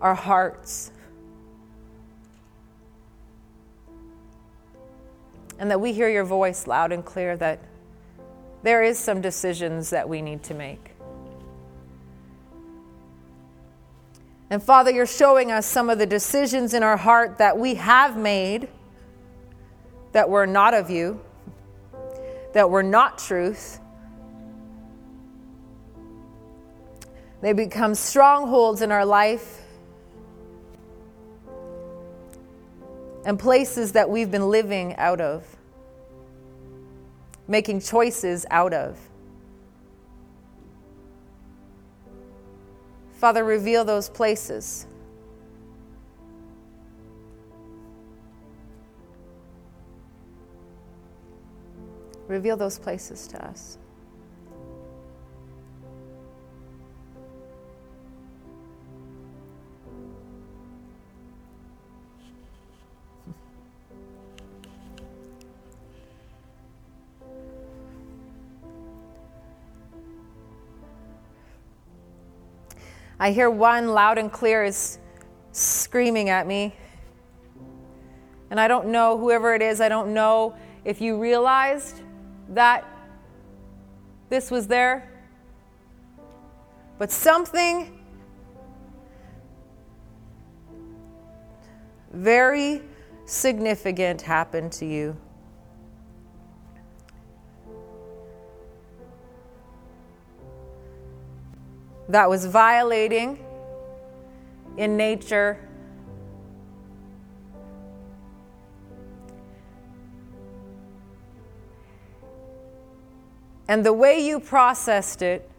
our 0.01 0.13
hearts 0.13 0.91
and 5.57 5.71
that 5.71 5.79
we 5.79 5.93
hear 5.93 6.09
your 6.09 6.25
voice 6.25 6.67
loud 6.67 6.91
and 6.91 7.05
clear 7.05 7.37
that 7.37 7.59
there 8.61 8.83
is 8.83 8.99
some 8.99 9.21
decisions 9.21 9.89
that 9.91 10.09
we 10.09 10.21
need 10.21 10.43
to 10.43 10.53
make. 10.53 10.90
And 14.51 14.61
Father, 14.61 14.91
you're 14.91 15.07
showing 15.07 15.49
us 15.49 15.65
some 15.65 15.89
of 15.89 15.97
the 15.97 16.05
decisions 16.05 16.73
in 16.73 16.83
our 16.83 16.97
heart 16.97 17.37
that 17.37 17.57
we 17.57 17.75
have 17.75 18.17
made 18.17 18.67
that 20.11 20.29
were 20.29 20.45
not 20.45 20.73
of 20.73 20.89
you, 20.89 21.21
that 22.51 22.69
were 22.69 22.83
not 22.83 23.17
truth. 23.17 23.79
They 27.39 27.53
become 27.53 27.95
strongholds 27.95 28.81
in 28.81 28.91
our 28.91 29.05
life 29.05 29.61
and 33.23 33.39
places 33.39 33.93
that 33.93 34.09
we've 34.09 34.29
been 34.29 34.49
living 34.49 34.97
out 34.97 35.21
of, 35.21 35.45
making 37.47 37.79
choices 37.79 38.45
out 38.51 38.73
of. 38.73 38.99
Father, 43.21 43.43
reveal 43.43 43.85
those 43.85 44.09
places. 44.09 44.87
Reveal 52.27 52.57
those 52.57 52.79
places 52.79 53.27
to 53.27 53.45
us. 53.45 53.77
I 73.21 73.29
hear 73.29 73.51
one 73.51 73.89
loud 73.89 74.17
and 74.17 74.31
clear 74.31 74.63
is 74.63 74.97
screaming 75.51 76.29
at 76.29 76.47
me. 76.47 76.73
And 78.49 78.59
I 78.59 78.67
don't 78.67 78.87
know, 78.87 79.15
whoever 79.15 79.53
it 79.53 79.61
is, 79.61 79.79
I 79.79 79.89
don't 79.89 80.11
know 80.15 80.55
if 80.85 80.99
you 80.99 81.19
realized 81.19 82.01
that 82.49 82.83
this 84.29 84.49
was 84.49 84.65
there. 84.65 85.07
But 86.97 87.11
something 87.11 88.03
very 92.11 92.81
significant 93.27 94.23
happened 94.23 94.71
to 94.71 94.85
you. 94.87 95.15
That 102.11 102.29
was 102.29 102.45
violating 102.45 103.43
in 104.77 104.97
nature 104.97 105.57
And 113.71 113.85
the 113.85 113.93
way 113.93 114.19
you 114.19 114.41
processed 114.41 115.21
it 115.21 115.49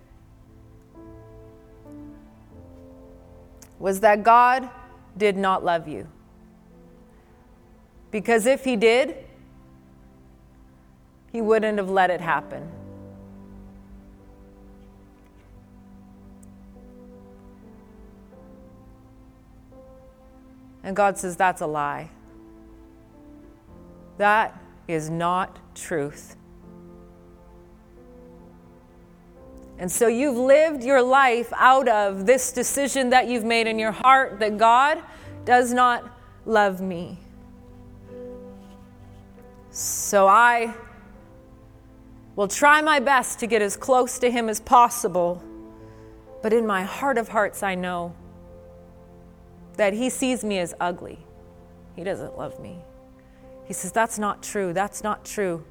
was 3.78 4.00
that 4.00 4.22
God 4.22 4.68
did 5.16 5.34
not 5.34 5.64
love 5.64 5.88
you. 5.88 6.06
Because 8.10 8.44
if 8.44 8.64
He 8.64 8.76
did, 8.76 9.16
He 11.32 11.40
wouldn't 11.40 11.78
have 11.78 11.88
let 11.88 12.10
it 12.10 12.20
happen. 12.20 12.81
And 20.82 20.96
God 20.96 21.18
says, 21.18 21.36
That's 21.36 21.60
a 21.60 21.66
lie. 21.66 22.10
That 24.18 24.60
is 24.88 25.08
not 25.10 25.58
truth. 25.74 26.36
And 29.78 29.90
so 29.90 30.06
you've 30.06 30.36
lived 30.36 30.84
your 30.84 31.02
life 31.02 31.52
out 31.56 31.88
of 31.88 32.26
this 32.26 32.52
decision 32.52 33.10
that 33.10 33.26
you've 33.26 33.44
made 33.44 33.66
in 33.66 33.78
your 33.78 33.90
heart 33.90 34.38
that 34.38 34.58
God 34.58 35.02
does 35.44 35.72
not 35.72 36.08
love 36.46 36.80
me. 36.80 37.18
So 39.70 40.28
I 40.28 40.74
will 42.36 42.48
try 42.48 42.80
my 42.80 43.00
best 43.00 43.40
to 43.40 43.46
get 43.46 43.62
as 43.62 43.76
close 43.76 44.18
to 44.20 44.30
Him 44.30 44.48
as 44.48 44.60
possible. 44.60 45.42
But 46.42 46.52
in 46.52 46.66
my 46.66 46.82
heart 46.82 47.18
of 47.18 47.28
hearts, 47.28 47.62
I 47.62 47.74
know 47.74 48.14
that 49.76 49.92
He 49.92 50.10
sees 50.10 50.44
me 50.44 50.58
as 50.58 50.74
ugly. 50.80 51.18
He 51.96 52.04
doesn't 52.04 52.38
love 52.38 52.58
me. 52.60 52.78
He 53.64 53.72
says, 53.72 53.92
That's 53.92 54.18
not 54.18 54.42
true. 54.42 54.72
That's 54.72 55.02
not 55.02 55.24
true. 55.24 55.64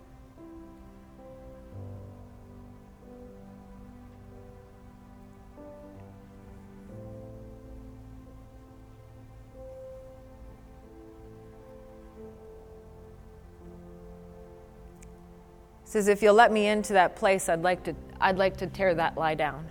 He 15.84 15.94
says, 15.94 16.08
if 16.08 16.22
you'll 16.22 16.34
let 16.34 16.54
me 16.54 16.68
into 16.68 16.94
that 16.94 17.18
place, 17.18 17.50
I'd 17.50 17.64
like 17.64 17.84
to, 17.84 17.94
I'd 18.22 18.38
like 18.38 18.56
to 18.58 18.68
tear 18.68 18.96
that 18.96 19.18
lie 19.18 19.36
down. 19.36 19.68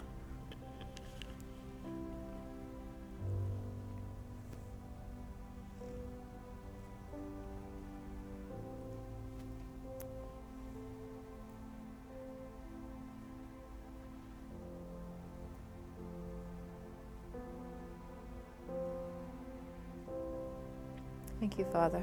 Thank 21.41 21.59
you, 21.59 21.65
Father. 21.73 22.03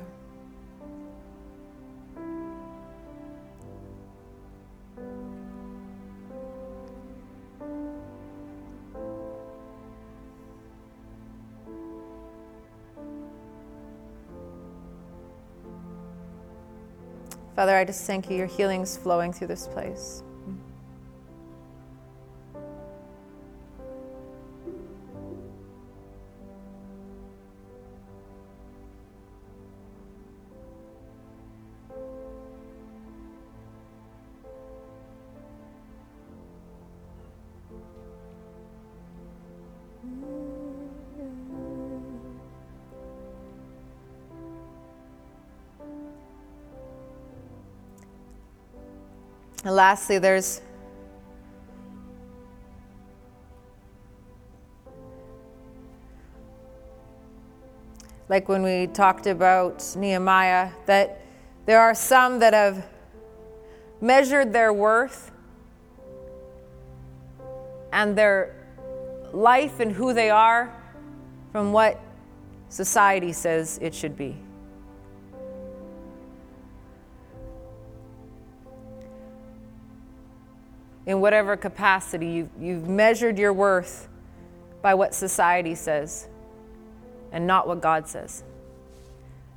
Father, 17.55 17.75
I 17.75 17.85
just 17.85 18.05
thank 18.05 18.29
you. 18.29 18.37
Your 18.37 18.47
healing's 18.47 18.97
flowing 18.97 19.31
through 19.31 19.47
this 19.47 19.67
place. 19.67 20.23
And 49.67 49.75
lastly, 49.75 50.17
there's 50.17 50.61
like 58.29 58.47
when 58.47 58.63
we 58.63 58.87
talked 58.87 59.27
about 59.27 59.85
Nehemiah, 59.97 60.69
that 60.85 61.19
there 61.65 61.81
are 61.81 61.93
some 61.93 62.39
that 62.39 62.53
have 62.53 62.87
measured 63.99 64.53
their 64.53 64.71
worth 64.71 65.33
and 67.91 68.17
their 68.17 68.55
life 69.33 69.81
and 69.81 69.91
who 69.91 70.13
they 70.13 70.29
are 70.29 70.73
from 71.51 71.73
what 71.73 71.99
society 72.69 73.33
says 73.33 73.79
it 73.81 73.93
should 73.93 74.15
be. 74.15 74.37
In 81.17 81.21
whatever 81.21 81.57
capacity. 81.57 82.27
You've, 82.27 82.49
you've 82.59 82.87
measured 82.87 83.39
your 83.39 83.51
worth 83.51 84.07
by 84.83 84.93
what 84.93 85.15
society 85.15 85.73
says 85.73 86.27
and 87.31 87.47
not 87.47 87.67
what 87.67 87.81
God 87.81 88.07
says, 88.07 88.43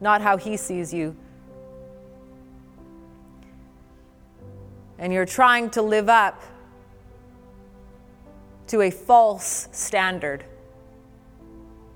not 0.00 0.22
how 0.22 0.38
He 0.38 0.56
sees 0.56 0.92
you. 0.92 1.14
And 4.98 5.12
you're 5.12 5.26
trying 5.26 5.68
to 5.70 5.82
live 5.82 6.08
up 6.08 6.42
to 8.68 8.80
a 8.80 8.90
false 8.90 9.68
standard. 9.72 10.44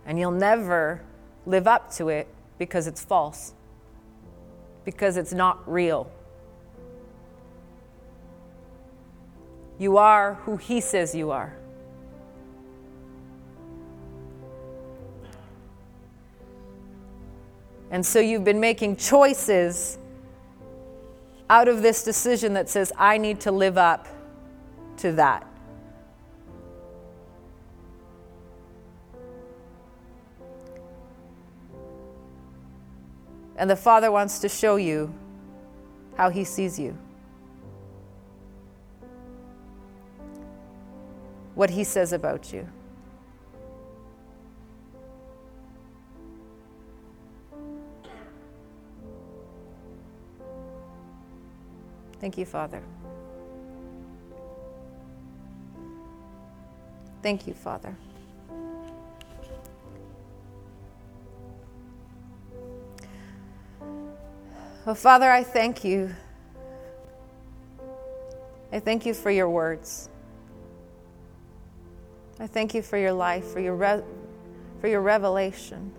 And 0.06 0.18
you'll 0.18 0.30
never 0.30 1.02
live 1.46 1.66
up 1.66 1.90
to 1.94 2.10
it 2.10 2.28
because 2.58 2.86
it's 2.86 3.02
false, 3.02 3.54
because 4.84 5.16
it's 5.16 5.32
not 5.32 5.66
real. 5.70 6.10
You 9.78 9.98
are 9.98 10.34
who 10.34 10.56
He 10.56 10.80
says 10.80 11.14
you 11.14 11.30
are. 11.30 11.56
And 17.90 18.04
so 18.04 18.18
you've 18.18 18.44
been 18.44 18.60
making 18.60 18.96
choices 18.96 19.98
out 21.48 21.68
of 21.68 21.82
this 21.82 22.02
decision 22.02 22.54
that 22.54 22.68
says, 22.68 22.92
I 22.96 23.18
need 23.18 23.40
to 23.40 23.52
live 23.52 23.78
up 23.78 24.08
to 24.98 25.12
that. 25.12 25.46
And 33.56 33.70
the 33.70 33.76
Father 33.76 34.10
wants 34.10 34.40
to 34.40 34.48
show 34.48 34.76
you 34.76 35.14
how 36.16 36.30
He 36.30 36.42
sees 36.42 36.78
you. 36.78 36.98
What 41.54 41.70
He 41.70 41.84
says 41.84 42.12
about 42.12 42.52
you. 42.52 42.68
Thank 52.20 52.38
you, 52.38 52.46
Father. 52.46 52.82
Thank 57.22 57.46
you, 57.46 57.54
Father. 57.54 57.94
Oh, 64.86 64.94
Father, 64.94 65.30
I 65.30 65.42
thank 65.42 65.84
you. 65.84 66.14
I 68.72 68.80
thank 68.80 69.06
you 69.06 69.14
for 69.14 69.30
your 69.30 69.48
words. 69.48 70.10
I 72.40 72.46
thank 72.46 72.74
you 72.74 72.82
for 72.82 72.98
your 72.98 73.12
life, 73.12 73.44
for 73.44 73.60
your, 73.60 73.76
re- 73.76 74.02
for 74.80 74.88
your 74.88 75.00
revelation. 75.00 75.92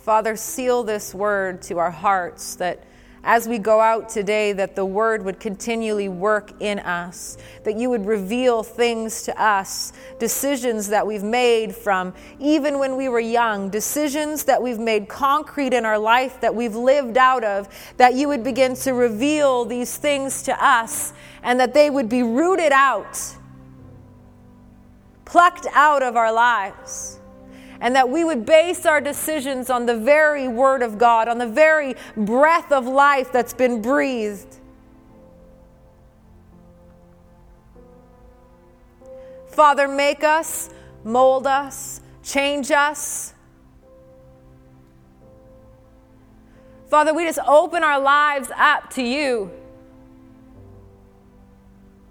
Father, 0.00 0.36
seal 0.36 0.82
this 0.82 1.14
word 1.14 1.62
to 1.62 1.78
our 1.78 1.90
hearts 1.90 2.56
that 2.56 2.82
as 3.28 3.46
we 3.46 3.58
go 3.58 3.78
out 3.78 4.08
today, 4.08 4.54
that 4.54 4.74
the 4.74 4.86
word 4.86 5.22
would 5.22 5.38
continually 5.38 6.08
work 6.08 6.50
in 6.60 6.78
us, 6.78 7.36
that 7.62 7.76
you 7.76 7.90
would 7.90 8.06
reveal 8.06 8.62
things 8.62 9.22
to 9.24 9.38
us, 9.38 9.92
decisions 10.18 10.88
that 10.88 11.06
we've 11.06 11.22
made 11.22 11.74
from 11.76 12.14
even 12.40 12.78
when 12.78 12.96
we 12.96 13.06
were 13.06 13.20
young, 13.20 13.68
decisions 13.68 14.44
that 14.44 14.62
we've 14.62 14.78
made 14.78 15.08
concrete 15.08 15.74
in 15.74 15.84
our 15.84 15.98
life 15.98 16.40
that 16.40 16.54
we've 16.54 16.74
lived 16.74 17.18
out 17.18 17.44
of, 17.44 17.68
that 17.98 18.14
you 18.14 18.28
would 18.28 18.42
begin 18.42 18.74
to 18.74 18.94
reveal 18.94 19.66
these 19.66 19.98
things 19.98 20.42
to 20.42 20.64
us 20.64 21.12
and 21.42 21.60
that 21.60 21.74
they 21.74 21.90
would 21.90 22.08
be 22.08 22.22
rooted 22.22 22.72
out, 22.72 23.20
plucked 25.26 25.66
out 25.74 26.02
of 26.02 26.16
our 26.16 26.32
lives 26.32 27.17
and 27.80 27.94
that 27.94 28.08
we 28.08 28.24
would 28.24 28.44
base 28.44 28.86
our 28.86 29.00
decisions 29.00 29.70
on 29.70 29.86
the 29.86 29.96
very 29.96 30.48
Word 30.48 30.82
of 30.82 30.98
God, 30.98 31.28
on 31.28 31.38
the 31.38 31.46
very 31.46 31.94
breath 32.16 32.72
of 32.72 32.86
life 32.86 33.30
that's 33.32 33.54
been 33.54 33.80
breathed. 33.80 34.56
Father, 39.48 39.88
make 39.88 40.22
us, 40.22 40.70
mold 41.04 41.46
us, 41.46 42.00
change 42.22 42.70
us. 42.70 43.34
Father, 46.88 47.12
we 47.12 47.24
just 47.24 47.40
open 47.46 47.82
our 47.82 48.00
lives 48.00 48.50
up 48.56 48.90
to 48.90 49.02
you. 49.02 49.50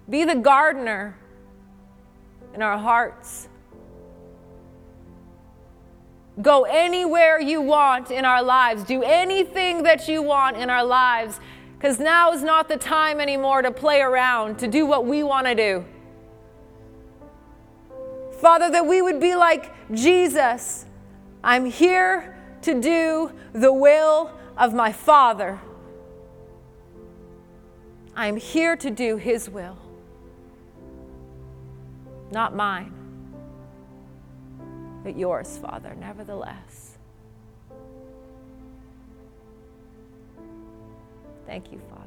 Be 0.08 0.24
the 0.24 0.36
gardener 0.36 1.16
in 2.54 2.62
our 2.62 2.78
hearts. 2.78 3.47
Go 6.40 6.64
anywhere 6.64 7.40
you 7.40 7.60
want 7.60 8.10
in 8.10 8.24
our 8.24 8.42
lives. 8.42 8.84
Do 8.84 9.02
anything 9.02 9.82
that 9.82 10.06
you 10.06 10.22
want 10.22 10.56
in 10.56 10.70
our 10.70 10.84
lives. 10.84 11.40
Because 11.76 11.98
now 11.98 12.32
is 12.32 12.42
not 12.42 12.68
the 12.68 12.76
time 12.76 13.20
anymore 13.20 13.62
to 13.62 13.70
play 13.70 14.00
around, 14.00 14.58
to 14.58 14.68
do 14.68 14.86
what 14.86 15.04
we 15.04 15.22
want 15.22 15.46
to 15.46 15.54
do. 15.54 15.84
Father, 18.40 18.70
that 18.70 18.86
we 18.86 19.02
would 19.02 19.20
be 19.20 19.34
like 19.34 19.72
Jesus. 19.92 20.86
I'm 21.42 21.64
here 21.64 22.36
to 22.62 22.80
do 22.80 23.32
the 23.52 23.72
will 23.72 24.30
of 24.56 24.74
my 24.74 24.92
Father. 24.92 25.60
I'm 28.14 28.36
here 28.36 28.76
to 28.76 28.90
do 28.90 29.16
His 29.16 29.48
will, 29.48 29.78
not 32.32 32.54
mine 32.54 32.97
but 35.08 35.18
yours, 35.18 35.56
Father, 35.62 35.94
nevertheless. 35.98 36.98
Thank 41.46 41.72
you, 41.72 41.80
Father. 41.88 42.04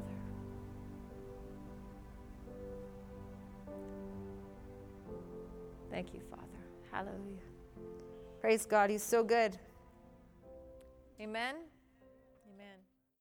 Thank 5.90 6.14
you, 6.14 6.20
Father. 6.30 6.42
Hallelujah. 6.92 7.18
Praise 8.40 8.66
God. 8.66 8.88
He's 8.88 9.02
so 9.02 9.24
good. 9.24 9.58
Amen. 11.20 11.56